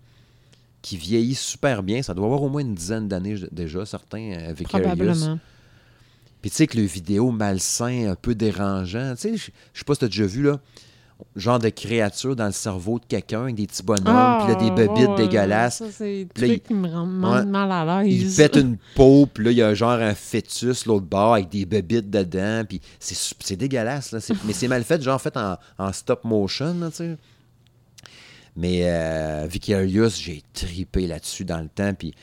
[0.82, 2.02] qui vieillit super bien.
[2.02, 5.38] Ça doit avoir au moins une dizaine d'années déjà, certains avec euh, Probablement.
[6.42, 9.94] Puis tu sais que le vidéo malsain, un peu dérangeant, tu sais, je sais pas
[9.94, 10.60] si tu as déjà vu, là,
[11.34, 14.70] genre de créature dans le cerveau de quelqu'un avec des petits bonhommes, puis là, des
[14.70, 15.78] ah, bebites dégueulasses.
[15.78, 18.32] Ça, c'est truc qui me rend mal, à l'aise.
[18.32, 21.48] Il pète une peau, puis là, il y a genre un fœtus l'autre bord avec
[21.48, 24.18] des bebites dedans, puis c'est dégueulasse, là.
[24.44, 27.16] mais c'est mal fait, genre fait en, en stop motion, tu sais.
[28.56, 32.14] Mais euh, Vicarious, j'ai tripé là-dessus dans le temps, puis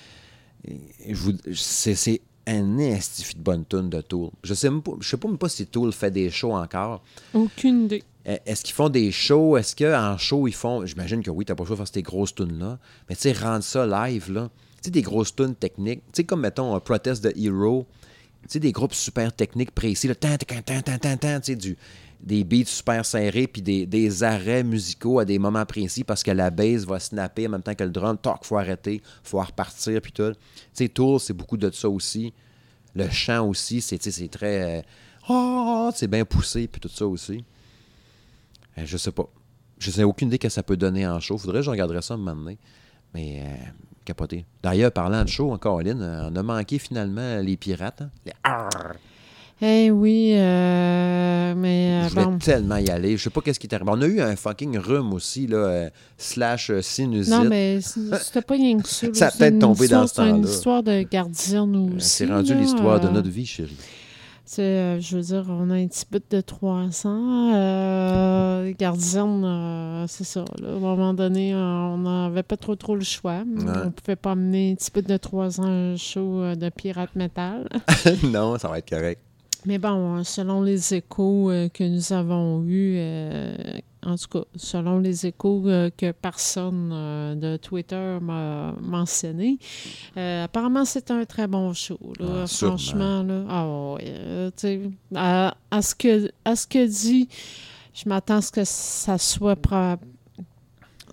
[1.53, 4.31] c'est un estifi de bonne tune de Tool.
[4.43, 4.69] Je sais,
[4.99, 7.03] je sais pas même pas si Tool fait des shows encore.
[7.33, 8.03] Aucune idée.
[8.27, 9.57] Euh, est-ce qu'ils font des shows?
[9.57, 10.85] Est-ce qu'en show, ils font.
[10.85, 12.79] J'imagine que oui, t'as pas le choix de faire ces grosses tunes-là.
[13.09, 14.49] Mais tu sais, rendre ça live, là.
[14.77, 16.01] Tu sais, des grosses tunes techniques.
[16.07, 17.85] Tu sais, comme mettons un Protest de Hero.
[18.43, 20.15] Tu sais, des groupes super techniques précis, là.
[20.15, 21.77] Tan, tan, tan, tan, tan, tan, tu sais, du,
[22.21, 26.31] des beats super serrés, puis des, des, arrêts musicaux à des moments précis parce que
[26.31, 28.17] la bass va snapper en même temps que le drum.
[28.17, 30.31] Toc, faut arrêter, faut repartir, puis tout.
[30.31, 30.37] Tu
[30.73, 32.33] sais, Tool, c'est beaucoup de ça aussi.
[32.95, 33.97] Le chant aussi, c'est
[34.29, 34.79] très.
[34.79, 34.81] Euh,
[35.29, 37.43] oh, c'est bien poussé, puis tout ça aussi.
[38.77, 39.27] Euh, je sais pas.
[39.79, 41.37] Je sais aucune idée que ça peut donner en show.
[41.37, 42.57] Faudrait que je regarderais ça un moment donné.
[43.13, 43.55] Mais euh,
[44.05, 44.45] capoté.
[44.61, 48.01] D'ailleurs, parlant de show, encore, Lynn, euh, on a manqué finalement les pirates.
[48.01, 48.09] Hein?
[48.25, 48.33] Les
[49.61, 53.17] Eh oui, mais Je voulais tellement y aller.
[53.17, 53.91] Je sais pas qu'est-ce qui est arrivé.
[53.93, 57.33] On a eu un fucking rhume aussi, là, slash sinusite.
[57.33, 59.07] Non, mais c'était pas rien que ça.
[59.13, 60.31] ça a peut-être tombé dans ce temps-là.
[60.31, 62.09] C'est une histoire de gardienne aussi.
[62.09, 63.77] C'est rendu l'histoire de notre vie, chérie.
[64.59, 67.53] Euh, je veux dire, on a un petit bout de 300.
[67.55, 70.41] Euh, gardienne, euh, c'est ça.
[70.41, 73.43] à un moment donné, on n'avait pas trop trop le choix.
[73.45, 77.67] On ne pouvait pas amener un petit bout de 300 show de pirate metal.
[78.23, 79.21] non, ça va être correct.
[79.65, 82.97] Mais bon, selon les échos que nous avons eus,
[84.05, 89.57] en tout cas, selon les échos euh, que personne euh, de Twitter m'a mentionné,
[90.17, 91.99] euh, apparemment, c'est un très bon show.
[92.19, 93.45] Ah, franchement, là,
[95.15, 97.29] ah, à, ce que, à ce que dit,
[97.93, 99.57] je m'attends à ce que ça soit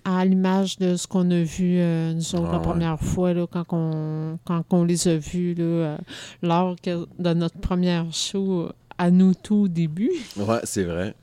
[0.02, 1.78] à l'image de ce qu'on a vu
[2.14, 5.98] nous autres, la ah, première fois là, quand, on, quand on les a vus là,
[6.42, 10.12] lors de notre première show à nous tout au début.
[10.36, 11.14] Ouais, c'est vrai.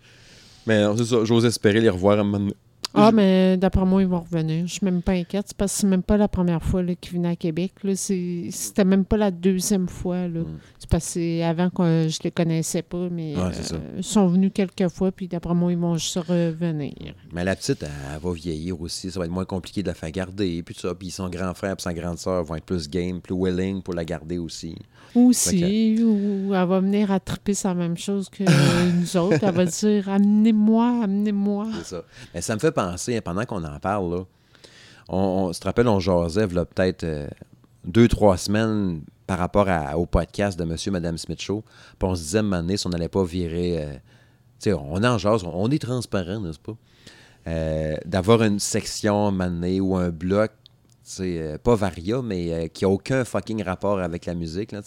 [0.68, 0.84] Mais
[1.24, 2.52] j'ose espérer les revoir à un moment.
[2.98, 4.66] Ah, mais d'après moi, ils vont revenir.
[4.68, 5.54] Je suis même pas inquiète.
[5.56, 7.74] parce que c'est même pas la première fois qu'ils venaient à Québec.
[7.96, 10.28] C'était même pas la deuxième fois.
[10.28, 10.42] Là.
[10.42, 10.60] Mm.
[10.80, 13.52] C'est parce que avant que je les connaissais pas, mais euh,
[13.98, 16.94] ils sont venus quelques fois, puis d'après moi, ils vont juste revenir.
[17.32, 19.12] Mais la petite, elle, va vieillir aussi.
[19.12, 20.64] Ça va être moins compliqué de la faire garder.
[20.64, 20.94] Puis ça.
[20.96, 23.94] Puis son grand frère et sa grande sœur vont être plus game, plus willing pour
[23.94, 24.76] la garder aussi.
[25.16, 28.44] Aussi, ou elle va venir attraper sa même chose que
[29.00, 29.40] nous autres.
[29.42, 31.68] Elle va dire Amenez-moi, amenez-moi.
[31.80, 32.04] C'est ça.
[32.34, 32.87] Mais ça me fait penser,
[33.24, 34.24] pendant qu'on en parle, là,
[35.10, 37.28] on, se rappelle, on jasait peut-être euh,
[37.86, 41.64] deux, trois semaines par rapport au podcast de Monsieur et Madame Smith Show.
[42.00, 43.84] Puis on se disait, à si on n'allait pas virer.
[43.84, 43.94] Euh,
[44.60, 46.76] tu on en jase, on, est transparent, n'est-ce pas?
[47.48, 50.52] Euh, d'avoir une section à ou un bloc
[51.20, 54.82] euh, pas varia, mais euh, qui n'a aucun fucking rapport avec la musique, là,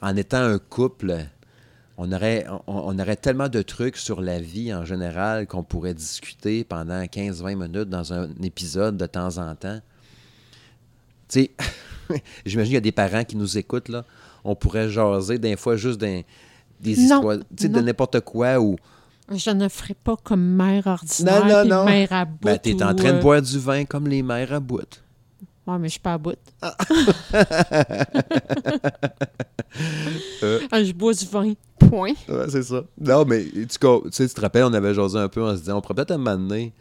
[0.00, 1.26] En étant un couple,
[1.98, 6.64] on aurait, on, aurait tellement de trucs sur la vie en général qu'on pourrait discuter
[6.64, 9.80] pendant 15-20 minutes dans un épisode de temps en temps.
[11.28, 11.50] Tu sais,
[12.46, 14.04] j'imagine qu'il y a des parents qui nous écoutent, là.
[14.44, 16.26] On pourrait jaser des fois juste des,
[16.80, 18.76] des histoires, de n'importe quoi ou...
[19.30, 21.84] Je ne ferai pas comme mère ordinaire, non, non, non.
[21.84, 22.38] mère à bout.
[22.42, 25.00] Ben, es en train de euh, boire du vin comme les mères à bout.
[25.66, 26.36] Ouais, mais je suis pas à bout.
[26.60, 26.76] Ah.
[30.42, 30.60] Euh.
[30.70, 31.54] Ah, je bois du vin.
[31.78, 32.12] Point.
[32.28, 32.82] Ouais, c'est ça.
[33.00, 35.80] Non, mais tu, tu te rappelles, on avait jasé un peu en se disant, on
[35.80, 36.74] pourrait peut-être m'amener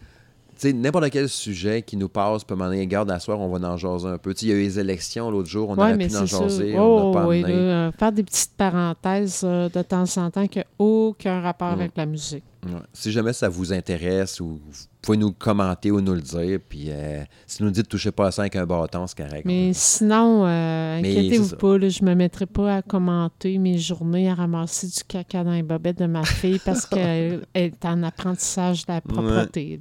[0.61, 3.77] sais, n'importe quel sujet qui nous passe, peut m'en garde à soir, on va en
[3.77, 4.33] jaser un peu.
[4.41, 7.27] Il y a eu les élections l'autre jour, on aurait pu en jaser, on pas
[7.27, 11.71] oui, euh, faire des petites parenthèses euh, de temps en temps qui n'ont aucun rapport
[11.71, 11.79] mm.
[11.79, 12.43] avec la musique.
[12.93, 16.59] Si jamais ça vous intéresse ou vous pouvez nous commenter ou nous le dire.
[16.67, 19.45] Puis euh, si nous dites touchez pas à ça avec un bâton, c'est correct.
[19.45, 24.35] Mais sinon, euh, inquiétez-vous pas, là, je me mettrai pas à commenter mes journées à
[24.35, 28.93] ramasser du caca dans les bobettes de ma fille parce qu'elle est en apprentissage de
[28.93, 29.79] la propreté.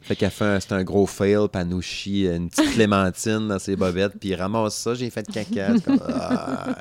[0.00, 3.58] fait qu'elle fait c'est un gros fail, puis elle nous chie une petite clémentine dans
[3.58, 5.74] ses bobettes, puis ramasse ça, j'ai fait de caca.
[6.10, 6.76] Ah,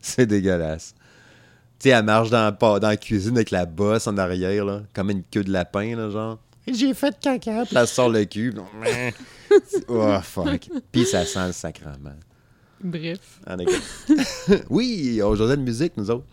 [0.00, 0.94] c'est dégueulasse.
[1.82, 5.10] Tu sais, elle marche dans, dans la cuisine avec la bosse en arrière, là, comme
[5.10, 6.38] une queue de lapin, là, genre.
[6.64, 7.64] J'ai fait caca.
[7.64, 8.54] Puis elle sort le cul.
[9.88, 10.68] oh, fuck.
[10.92, 12.14] Puis ça sent le sacrement.
[12.80, 13.40] Bref.
[14.70, 16.24] oui, aujourd'hui de musique, nous autres.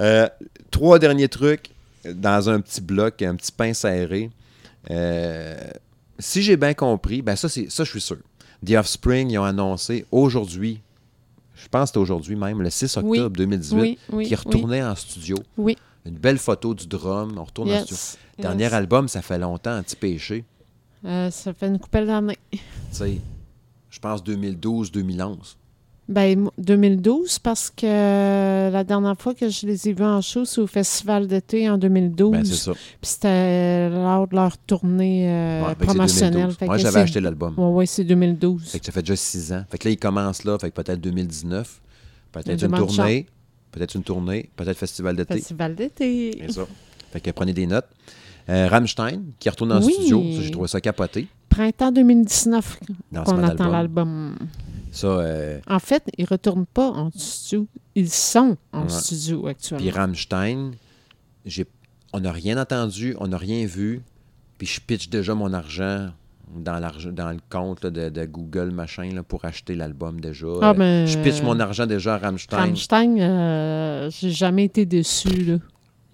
[0.00, 0.28] Euh,
[0.72, 1.70] trois derniers trucs
[2.04, 4.28] dans un petit bloc, un petit pain serré.
[4.90, 5.56] Euh,
[6.18, 8.18] si j'ai bien compris, ben ça, c'est ça, je suis sûr.
[8.66, 10.80] The Offspring, ils ont annoncé aujourd'hui,
[11.54, 15.36] je pense que c'était aujourd'hui même, le 6 octobre 2018, qu'ils retournaient en studio.
[15.56, 15.76] Oui.
[16.04, 17.96] Une belle photo du drum, on retourne en studio.
[18.38, 20.44] Dernier album, ça fait longtemps, Petit Péché.
[21.04, 22.38] Euh, ça fait une couple d'années.
[22.50, 22.58] Tu
[22.90, 23.20] sais,
[23.90, 25.56] je pense 2012-2011.
[26.06, 30.60] Ben, 2012, parce que la dernière fois que je les ai vus en show, c'est
[30.60, 32.30] au Festival d'été en 2012.
[32.30, 32.72] Ben, c'est ça.
[32.72, 36.50] Puis c'était lors de leur tournée euh, promotionnelle.
[36.60, 37.54] Moi, j'avais acheté l'album.
[37.56, 38.68] Oui, ouais, c'est 2012.
[38.70, 39.64] Fait que ça fait déjà six ans.
[39.70, 41.80] Fait que là, ils commencent là, fait que peut-être 2019.
[42.32, 43.26] Peut-être une tournée.
[43.70, 44.50] Peut-être une tournée.
[44.56, 45.34] Peut-être Festival d'été.
[45.34, 46.38] Festival d'été.
[46.46, 46.66] C'est ça.
[47.12, 47.88] Fait que prenez des notes.
[48.50, 50.22] Euh, Rammstein, qui retourne en studio.
[50.38, 51.28] J'ai trouvé ça capoté.
[51.48, 52.80] Printemps 2019
[53.24, 54.36] qu'on attend l'album.
[54.94, 57.66] Ça, euh, En fait, ils ne retournent pas en studio.
[57.96, 59.84] Ils sont en studio actuellement.
[59.84, 60.70] Puis Rammstein,
[62.12, 64.02] on n'a rien entendu, on n'a rien vu.
[64.56, 66.10] Puis je pitch déjà mon argent
[66.54, 66.80] dans,
[67.12, 70.46] dans le compte de, Google machin là, pour acheter l'album déjà.
[70.62, 72.56] Ah, ben, je pitch mon argent déjà à Rammstein.
[72.56, 75.44] Rammstein, euh, j'ai jamais été déçu.
[75.44, 75.56] Là.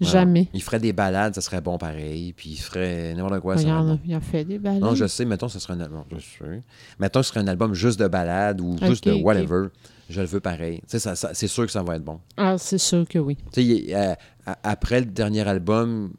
[0.01, 0.47] Jamais.
[0.53, 2.33] Il ferait des balades, ça serait bon pareil.
[2.33, 3.55] Puis il ferait n'importe quoi.
[3.61, 4.81] Il, en a, il a fait des balades.
[4.81, 5.25] Non, je sais.
[5.25, 6.03] Mettons, ce serait un album.
[6.11, 6.63] Je sais.
[6.99, 9.67] Mettons, ce serait un album juste de balades ou juste de whatever.
[10.09, 10.81] Je le veux pareil.
[10.87, 12.19] Sais, c'est sûr que ça va être bon.
[12.35, 13.37] Ah, c'est sûr que oui.
[13.57, 14.15] Euh,
[14.63, 16.11] après le dernier album,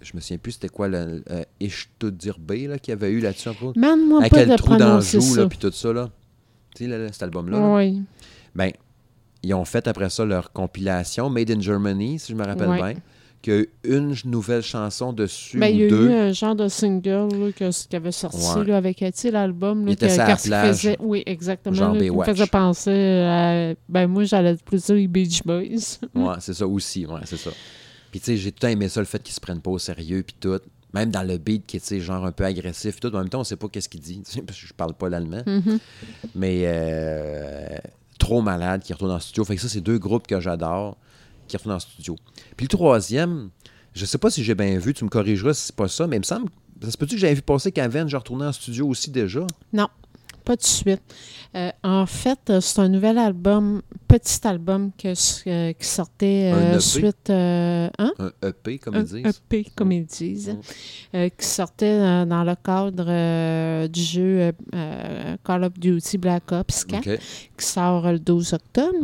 [0.00, 3.50] je me souviens plus c'était quoi le euh, Ishtudirbe là qu'il y avait eu là-dessus
[3.76, 6.10] moi Avec pas le trou d'Anjou puis tout ça là.
[6.74, 7.58] Tu sais cet album là.
[7.76, 8.02] Oui.
[8.54, 8.72] Ben
[9.42, 12.94] ils ont fait après ça leur compilation Made in Germany, si je me rappelle bien,
[13.42, 15.58] qu'il y a une nouvelle chanson dessus.
[15.58, 19.88] Ben, il y a eu un genre de single qui avait sorti avec l'album.
[19.88, 21.74] Il était la Faisait, oui, exactement.
[21.74, 23.74] Genre là, me faisait penser à.
[23.88, 25.98] Ben, moi, j'allais plus dire les Beach Boys.
[26.14, 27.06] ouais, c'est ça aussi.
[27.06, 27.50] Ouais, c'est ça.
[28.10, 30.22] Puis, tu sais, j'ai tout aimé ça, le fait qu'ils se prennent pas au sérieux,
[30.22, 30.58] puis tout.
[30.92, 33.14] Même dans le beat qui est, genre un peu agressif, tout.
[33.14, 35.42] En même temps, on sait pas qu'est-ce qu'il dit, parce que je parle pas l'allemand.
[35.46, 35.78] Mm-hmm.
[36.34, 36.62] Mais.
[36.64, 37.78] Euh,
[38.20, 39.44] trop malade qui retourne en studio.
[39.44, 40.96] Fait que ça, c'est deux groupes que j'adore
[41.48, 42.14] qui retournent en studio.
[42.56, 43.50] Puis le troisième,
[43.94, 46.16] je sais pas si j'ai bien vu, tu me corrigeras si c'est pas ça, mais
[46.16, 46.48] il me semble.
[46.82, 49.44] Ça se peut-tu que j'avais vu passer qu'Aven, je retournais en studio aussi déjà?
[49.72, 49.88] Non,
[50.40, 51.02] pas de suite.
[51.56, 55.08] Euh, en fait, euh, c'est un nouvel album, petit album que,
[55.48, 56.80] euh, qui sortait un EP.
[56.80, 57.30] suite.
[57.30, 58.12] Hein?
[58.18, 59.26] Un EP, comme ils disent.
[59.26, 60.56] Un EP, comme ils disent.
[61.12, 64.52] qui sortait dans le cadre du jeu
[65.44, 67.02] Call of Duty Black Ops 4,
[67.58, 68.94] qui sort le 12 octobre.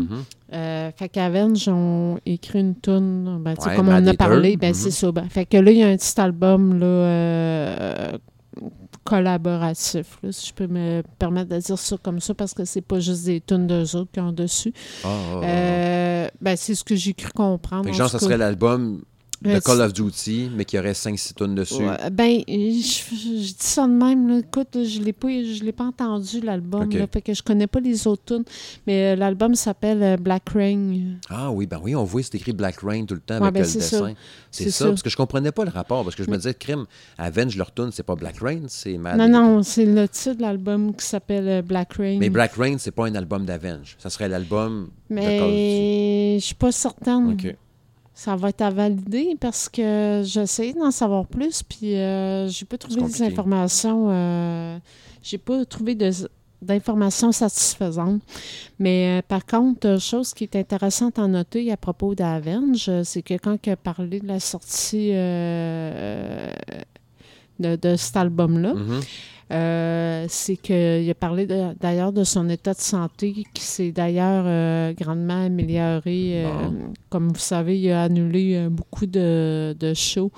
[0.52, 0.92] Mm-hmm.
[0.96, 4.92] fait qu'Avenge ont écrit une tune, ben, comme on en a parlé, ben, c'est mm-hmm.
[4.92, 5.12] ça.
[5.12, 8.18] Ben, fait que là, il y a un petit album là,
[9.06, 13.00] collaboratif, si je peux me permettre de dire ça comme ça, parce que c'est pas
[13.00, 14.72] juste des tunes d'eux autres qui ont dessus.
[15.04, 15.44] Ah, ah, ah.
[15.44, 17.92] Euh, ben, c'est ce que j'ai cru comprendre.
[17.92, 19.02] genre, ça serait l'album
[19.42, 21.82] de Call of Duty, mais qui aurait 5-6 tonnes dessus.
[22.12, 24.28] ben, je, dis ça de même.
[24.28, 24.38] Là.
[24.38, 26.82] Écoute, je l'ai pas, je l'ai pas entendu, l'album.
[26.82, 27.06] Okay.
[27.12, 28.44] Fait que je connais pas les autres tunes.
[28.86, 31.16] Mais euh, l'album s'appelle euh, Black Rain.
[31.28, 33.62] Ah oui, ben oui, on voit c'est écrit Black Rain tout le temps avec ben,
[33.62, 34.14] le dessin.
[34.50, 36.02] C'est ça, parce que je comprenais pas le rapport.
[36.02, 36.86] Parce que je me disais, crime,
[37.18, 38.96] Avenge leur tune, c'est pas Black Rain, c'est.
[38.96, 42.18] Non, non, c'est le titre de l'album qui s'appelle euh, Black Rain.
[42.18, 43.96] Mais Black Rain, c'est pas un album d'Avenge.
[43.98, 46.40] Ça serait l'album de Call of Duty.
[46.40, 47.32] je suis pas certaine.
[47.32, 47.56] OK
[48.16, 52.78] ça va être à valider parce que j'essaie d'en savoir plus, puis euh, j'ai pas
[52.78, 54.06] trouvé des informations.
[54.08, 54.78] Euh,
[55.22, 55.94] j'ai pas trouvé
[56.62, 58.22] d'informations satisfaisantes.
[58.78, 63.34] Mais euh, par contre, chose qui est intéressante à noter à propos d'Avenge, c'est que
[63.34, 65.10] quand il a parlé de la sortie
[67.58, 68.74] de, cet album-là.
[68.74, 69.02] Mm-hmm.
[69.52, 74.92] Euh, c'est qu'il a parlé d'ailleurs de, son état de santé qui s'est d'ailleurs euh,
[74.92, 76.44] grandement amélioré.
[76.44, 76.50] Euh,
[77.10, 80.32] comme vous savez, il a annulé beaucoup de, de shows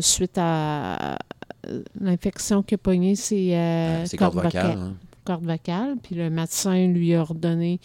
[0.00, 1.18] suite à
[2.00, 4.78] l'infection qu'il a pognée, c'est corde vocale.
[4.78, 4.94] Hein.
[5.24, 5.96] Corde vocale.
[6.02, 7.80] Puis le médecin lui a ordonné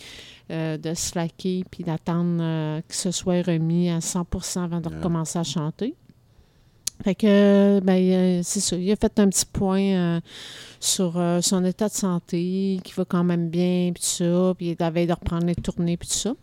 [0.49, 5.95] de slacker puis d'attendre que ce soit remis à 100% avant de recommencer à chanter.
[7.03, 8.75] Fait que, ben, c'est ça.
[8.75, 10.19] Il a fait un petit point euh,
[10.79, 14.53] sur euh, son état de santé, qui va quand même bien, puis tout ça.
[14.57, 16.33] Puis il avait de reprendre les tournées, puis tout ça.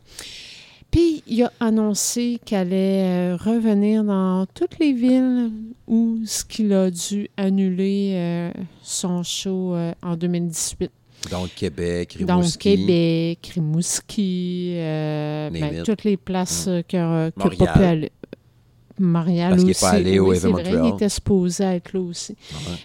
[0.90, 5.50] Puis il a annoncé qu'il allait euh, revenir dans toutes les villes
[5.86, 8.50] où ce qu'il a dû annuler
[8.82, 10.90] son show en 2018.
[11.30, 12.26] Donc Québec, Rimouski.
[12.26, 18.12] Donc Québec, Rimouski, ben, toutes les places qu'il n'a pas pu aller.
[19.00, 22.36] Montréal Parce qu'il n'est pas allé au vrai, il était supposé être là aussi.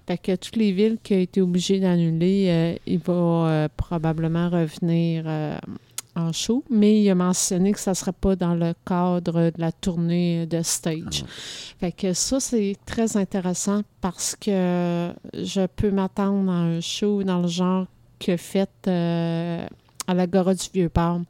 [0.07, 4.49] Fait que toutes les villes qui ont été obligées d'annuler, euh, il va euh, probablement
[4.49, 5.57] revenir euh,
[6.15, 9.61] en show, mais il a mentionné que ça ne serait pas dans le cadre de
[9.61, 11.23] la tournée de stage.
[11.23, 11.29] Ah
[11.79, 17.41] fait que ça, c'est très intéressant parce que je peux m'attendre à un show dans
[17.41, 17.85] le genre
[18.19, 21.21] que fait à l'Agora du Vieux-Port.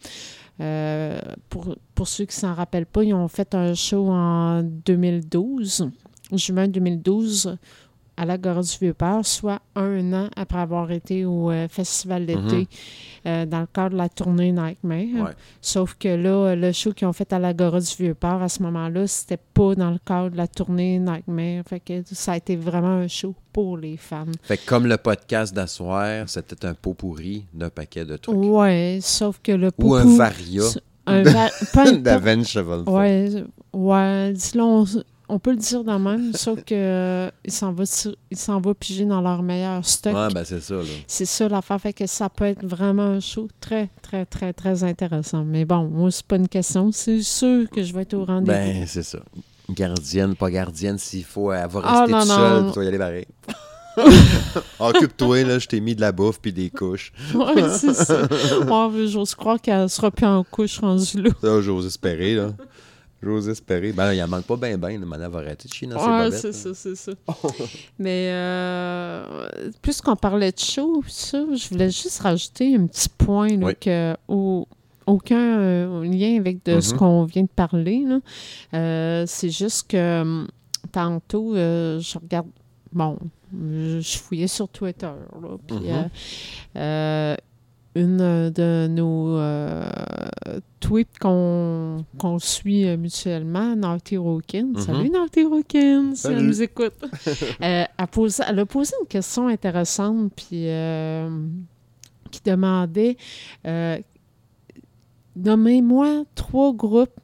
[0.61, 5.89] Euh, pour, pour ceux qui s'en rappellent pas, ils ont fait un show en 2012,
[6.33, 7.57] juin 2012,
[8.17, 12.39] à la Gare du Vieux-Port, soit un an après avoir été au euh, Festival d'été
[12.39, 12.65] mhm.
[13.27, 15.33] euh, dans le cadre de la tournée Nightmare.
[15.61, 18.61] Sauf que là, le show qu'ils ont fait à la Gare du Vieux-Port à ce
[18.63, 21.63] moment-là, c'était pas dans le cadre de la tournée Nightmare.
[21.67, 24.25] Fait que ça a été vraiment un show pour les fans.
[24.43, 28.35] Fait que comme le podcast d'asseoir, c'était un pot pourri d'un paquet de trucs.
[28.35, 30.63] Ouais, sauf que le pot Ou un varia.
[31.05, 31.49] Un va...
[32.87, 33.29] Ouais,
[33.73, 37.83] ouais, dis-le, on peut le dire de même, sauf qu'il euh, s'en va,
[38.31, 40.13] il s'en va piger dans leur meilleur stock.
[40.13, 40.75] Ouais, ben c'est ça.
[40.75, 40.83] Là.
[41.07, 44.83] C'est ça l'affaire, fait que ça peut être vraiment un show très, très, très, très
[44.83, 45.43] intéressant.
[45.43, 46.91] Mais bon, moi, c'est pas une question.
[46.91, 48.57] C'est sûr que je vais être au rendez-vous.
[48.57, 49.19] Ben, c'est ça.
[49.69, 52.97] Gardienne, pas gardienne, s'il faut, avoir va rester ah, toute seule, tu vas y aller
[52.99, 53.25] pareil.
[54.79, 57.11] Occupe-toi, là, je t'ai mis de la bouffe puis des couches.
[57.33, 58.27] oui, c'est ça.
[59.07, 61.29] j'ose croire qu'elle sera plus en couche rendue là.
[61.41, 62.51] Ça, j'ose espérer, là.
[63.25, 63.91] J'ose espérer.
[63.91, 64.99] Ben, il en manque pas bien, bien.
[64.99, 67.11] Le va arrêter de chier dans ouais, c'est ça, c'est ça.
[67.99, 69.49] Mais euh,
[69.81, 74.15] plus qu'on parlait de show, ça, je voulais juste rajouter un petit point là, que
[75.07, 76.97] aucun euh, lien avec de ce mm-hmm.
[76.97, 78.05] qu'on vient de parler.
[78.75, 80.47] Euh, c'est juste que hum,
[80.91, 82.47] tantôt, je regarde.
[82.93, 83.17] Bon,
[83.51, 85.07] je fouillais sur Twitter.
[85.07, 85.77] Là, puis,
[86.75, 87.37] mm-hmm
[87.95, 89.89] une euh, de nos euh,
[90.81, 92.05] tweets qu'on
[92.39, 94.73] suit euh, mutuellement, Naughty Rockin.
[94.73, 94.79] Mm-hmm.
[94.79, 96.93] Salut Naughty Rockin, si elle nous écoute.
[97.59, 100.67] elle, a posé, elle, a posé, une question intéressante puis
[102.31, 103.17] qui demandait
[105.37, 107.19] Nommez-moi trois groupes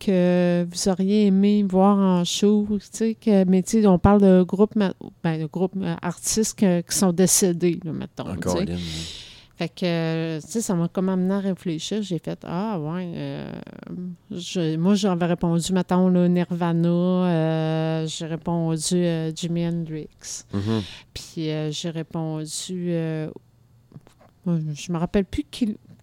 [0.00, 4.20] que vous auriez aimé voir en show, tu sais, que, mais tu sais, on parle
[4.20, 8.28] de groupes, ben, de groupes artistes qui sont décédés, là, mettons.
[8.28, 8.58] Encore
[9.56, 12.02] fait que, tu sais, ça m'a comme amené à réfléchir.
[12.02, 13.10] J'ai fait, ah, ouais.
[13.14, 16.88] Euh, moi, j'avais répondu, mettons, là, Nirvana.
[16.88, 20.44] Euh, j'ai répondu euh, Jimi Hendrix.
[20.52, 20.82] Mm-hmm.
[21.14, 22.90] Puis j'ai répondu.
[24.46, 25.44] je me rappelle plus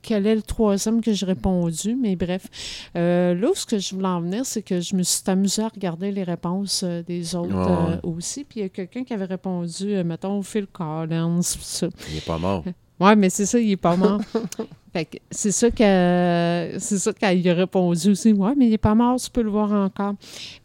[0.02, 2.48] quel est le troisième que j'ai répondu, mais bref.
[2.96, 6.12] là, ce que je voulais en venir, c'est que je me suis amusée à regarder
[6.12, 8.46] les réponses des autres aussi.
[8.46, 11.44] Puis il y a quelqu'un qui avait répondu, mettons, Phil Collins.
[11.44, 11.88] Ça.
[12.10, 12.64] Il n'est pas mort.
[13.04, 14.22] Oui, mais c'est ça, il est pas mort.
[15.32, 18.32] c'est ça que c'est ça qu'il a répondu aussi.
[18.32, 20.14] Ouais, mais il est pas mort, tu peux le voir encore.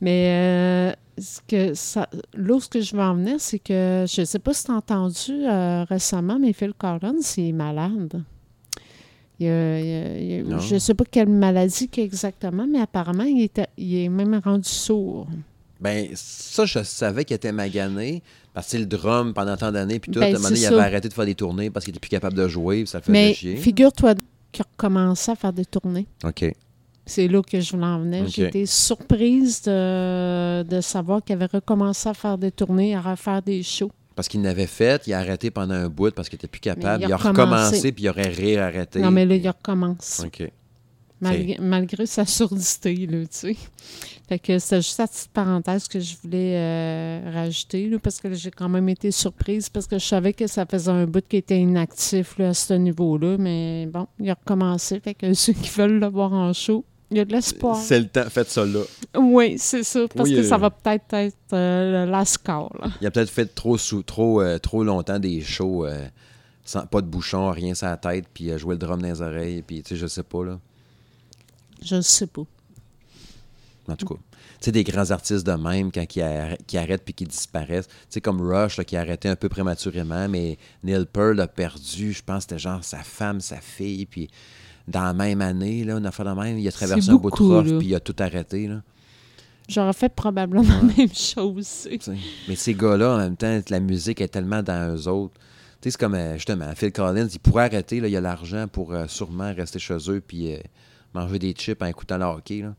[0.00, 4.20] Mais euh, ce que ça, là, ce que je veux en venir, c'est que je
[4.20, 8.22] ne sais pas si tu as entendu euh, récemment, mais Phil Collins, il est malade.
[9.40, 14.40] Il je ne sais pas quelle maladie exactement, mais apparemment, il, était, il est même
[14.44, 15.26] rendu sourd.
[15.80, 18.22] Ben, ça, je savais qu'il était magané.
[18.58, 21.24] Parce que le drum pendant tant d'années, puis tout, ben, il avait arrêté de faire
[21.24, 23.54] des tournées parce qu'il était plus capable de jouer, ça le faisait Mais chier.
[23.54, 24.14] figure-toi
[24.50, 26.08] qu'il a recommencé à faire des tournées.
[26.24, 26.44] OK.
[27.06, 28.26] C'est là que je voulais en venir.
[28.26, 33.62] J'étais surprise de, de savoir qu'il avait recommencé à faire des tournées, à refaire des
[33.62, 33.92] shows.
[34.16, 37.04] Parce qu'il n'avait fait, il a arrêté pendant un bout parce qu'il n'était plus capable.
[37.04, 38.98] Il a, recommencé, puis il aurait réarrêté.
[38.98, 40.20] Non, mais là, il recommence.
[40.26, 40.50] OK.
[41.20, 43.56] Malgré, malgré, sa surdité, là, tu sais.
[44.28, 48.32] Fait que c'était juste la petite parenthèse que je voulais euh, rajouter, là, parce que
[48.34, 51.38] j'ai quand même été surprise, parce que je savais que ça faisait un bout qui
[51.38, 55.00] était inactif là, à ce niveau-là, mais bon, il a recommencé.
[55.00, 57.76] Fait que ceux qui veulent le voir en show, Il y a de l'espoir.
[57.76, 58.28] C'est le temps.
[58.28, 58.80] Faites ça là.
[59.16, 60.00] Oui, c'est ça.
[60.14, 62.76] Parce que ça va peut-être être, euh, la score.
[63.00, 66.06] Il a peut-être fait trop, sous, trop, euh, trop longtemps des shows euh,
[66.64, 69.62] sans pas de bouchon, rien sur la tête, puis jouer le drum dans les oreilles,
[69.62, 70.44] puis tu sais, je sais pas.
[70.44, 70.58] là.
[71.82, 72.44] Je sais pas.
[73.88, 74.16] En tout cas.
[74.60, 77.86] Tu sais, des grands artistes de même, quand qui, arrêtent puis qui disparaissent.
[77.86, 82.12] Tu sais, comme Rush, qui a arrêté un peu prématurément, mais Neil Pearl a perdu,
[82.12, 84.28] je pense, c'était genre sa femme, sa fille, puis
[84.88, 87.36] dans la même année, là, a fait de même, il a traversé un bout de
[87.36, 88.82] rough, puis il a tout arrêté, là.
[89.68, 91.88] J'aurais fait probablement la même chose.
[92.48, 95.34] Mais ces gars-là, en même temps, la musique est tellement dans eux autres.
[95.80, 98.66] Tu sais, c'est comme, euh, justement, Phil Collins, il pourrait arrêter, là, il a l'argent
[98.66, 100.58] pour euh, sûrement rester chez eux puis euh,
[101.14, 102.74] manger des chips en écoutant le hockey, là.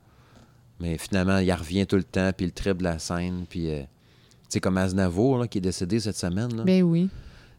[0.79, 3.65] Mais finalement, il revient tout le temps, puis il triple la scène, puis...
[3.65, 3.85] tu
[4.47, 6.63] sais, comme Aznavour, là, qui est décédé cette semaine, là.
[6.63, 7.09] Ben oui.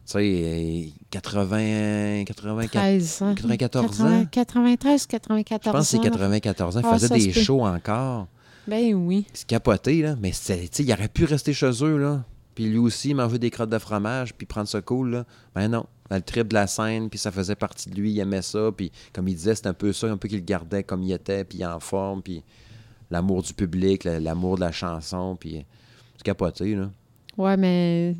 [0.05, 3.35] Tu sais, 80, 94 ans.
[4.31, 6.81] 93, 94 Je pense que c'est 94 ans.
[6.81, 8.27] Il ah, faisait des shows encore.
[8.67, 9.25] Ben oui.
[9.33, 10.15] C'est capoté, là.
[10.19, 12.23] Mais il aurait pu rester chez eux, là.
[12.55, 15.25] Puis lui aussi, manger des crottes de fromage, puis prendre ça cool, là.
[15.55, 15.85] Ben non.
[16.11, 18.71] Le trip de la scène, puis ça faisait partie de lui, il aimait ça.
[18.75, 21.45] Puis comme il disait, c'était un peu ça, un peu qu'il gardait comme il était,
[21.45, 22.43] puis en forme, puis
[23.09, 25.65] l'amour du public, l'amour de la chanson, puis
[26.17, 26.91] c'est capoté, là.
[27.37, 28.15] Ouais, mais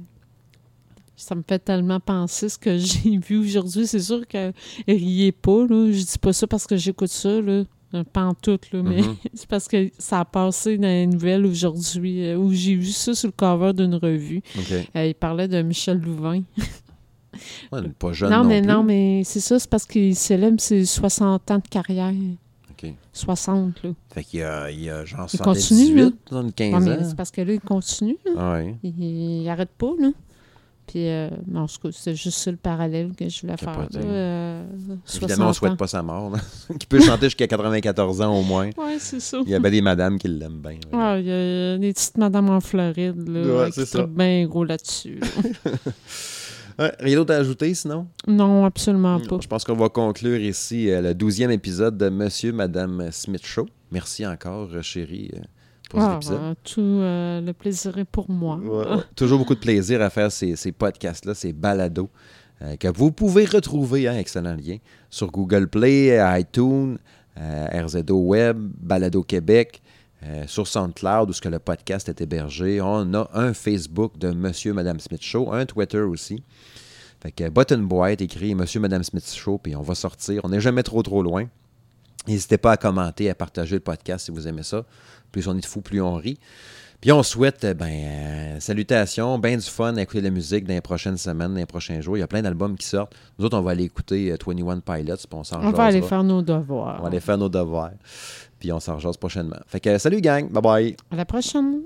[1.15, 3.87] ça me fait tellement penser ce que j'ai vu aujourd'hui.
[3.87, 4.53] C'est sûr qu'elle
[4.87, 5.91] riait pas, là.
[5.91, 7.63] Je dis pas ça parce que j'écoute ça, là.
[8.13, 9.17] Pas en tout, là, mais mm-hmm.
[9.33, 13.13] c'est parce que ça a passé dans les nouvelles aujourd'hui, euh, où j'ai vu ça
[13.13, 14.41] sur le cover d'une revue.
[14.95, 16.41] Euh, il parlait de Michel Louvain.
[17.71, 18.31] ouais, pas jeune.
[18.31, 22.13] Non, mais non, mais c'est ça, c'est parce qu'il célèbre ses 60 ans de carrière.
[23.13, 23.89] 60, là.
[24.13, 26.97] Fait qu'il y a, il y a genre 78, dans 15 ans.
[27.03, 28.17] C'est parce que là, il continue.
[28.37, 30.09] Ah il, il, arrête pas, là.
[30.87, 33.87] Puis, euh, non, c'est juste ça le parallèle que je voulais faire.
[33.95, 34.63] Euh,
[35.15, 36.33] Évidemment, on ne souhaite pas sa mort.
[36.79, 38.69] Qui peut chanter jusqu'à 94 ans au moins.
[38.77, 39.39] Oui, c'est ça.
[39.45, 40.79] Il y avait des madames qui l'aiment bien.
[40.91, 45.21] Ah, il y a des petites madames en Floride là, qui sont bien gros là-dessus.
[46.77, 48.07] rien d'autre à ajouter sinon?
[48.27, 49.37] Non, absolument pas.
[49.41, 53.67] Je pense qu'on va conclure ici euh, le douzième épisode de Monsieur, Madame Smith Show.
[53.91, 55.31] Merci encore, chérie
[55.97, 56.19] ah,
[56.63, 58.59] tout euh, le plaisir est pour moi.
[59.15, 62.09] toujours beaucoup de plaisir à faire ces, podcasts-là, ces balados,
[62.61, 64.77] euh, que vous pouvez retrouver, hein, excellent lien,
[65.09, 66.97] sur Google Play, iTunes,
[67.37, 69.80] euh, RZO Web, Balado Québec,
[70.47, 72.79] sur SoundCloud, où ce que le podcast est hébergé.
[72.81, 76.43] On a un Facebook de Monsieur Madame Smith Show, un Twitter aussi.
[77.21, 80.41] Fait que button boîte écrit Monsieur Madame Smith Show, puis on va sortir.
[80.43, 81.45] On n'est jamais trop trop loin.
[82.27, 84.85] N'hésitez pas à commenter, à partager le podcast si vous aimez ça.
[85.31, 86.39] Plus on est de fou, plus on rit.
[86.99, 90.81] Puis on souhaite, ben, euh, salutations, bien du fun à écouter la musique dans les
[90.81, 92.15] prochaines semaines, dans les prochains jours.
[92.15, 93.15] Il y a plein d'albums qui sortent.
[93.39, 96.03] Nous autres, on va aller écouter 21 euh, Pilots, puis on s'en On va aller
[96.03, 96.97] faire nos devoirs.
[96.99, 97.91] On va aller faire nos devoirs.
[98.61, 99.57] Puis on s'en prochainement.
[99.65, 100.95] Fait que salut gang, bye bye.
[101.09, 101.81] À la prochaine.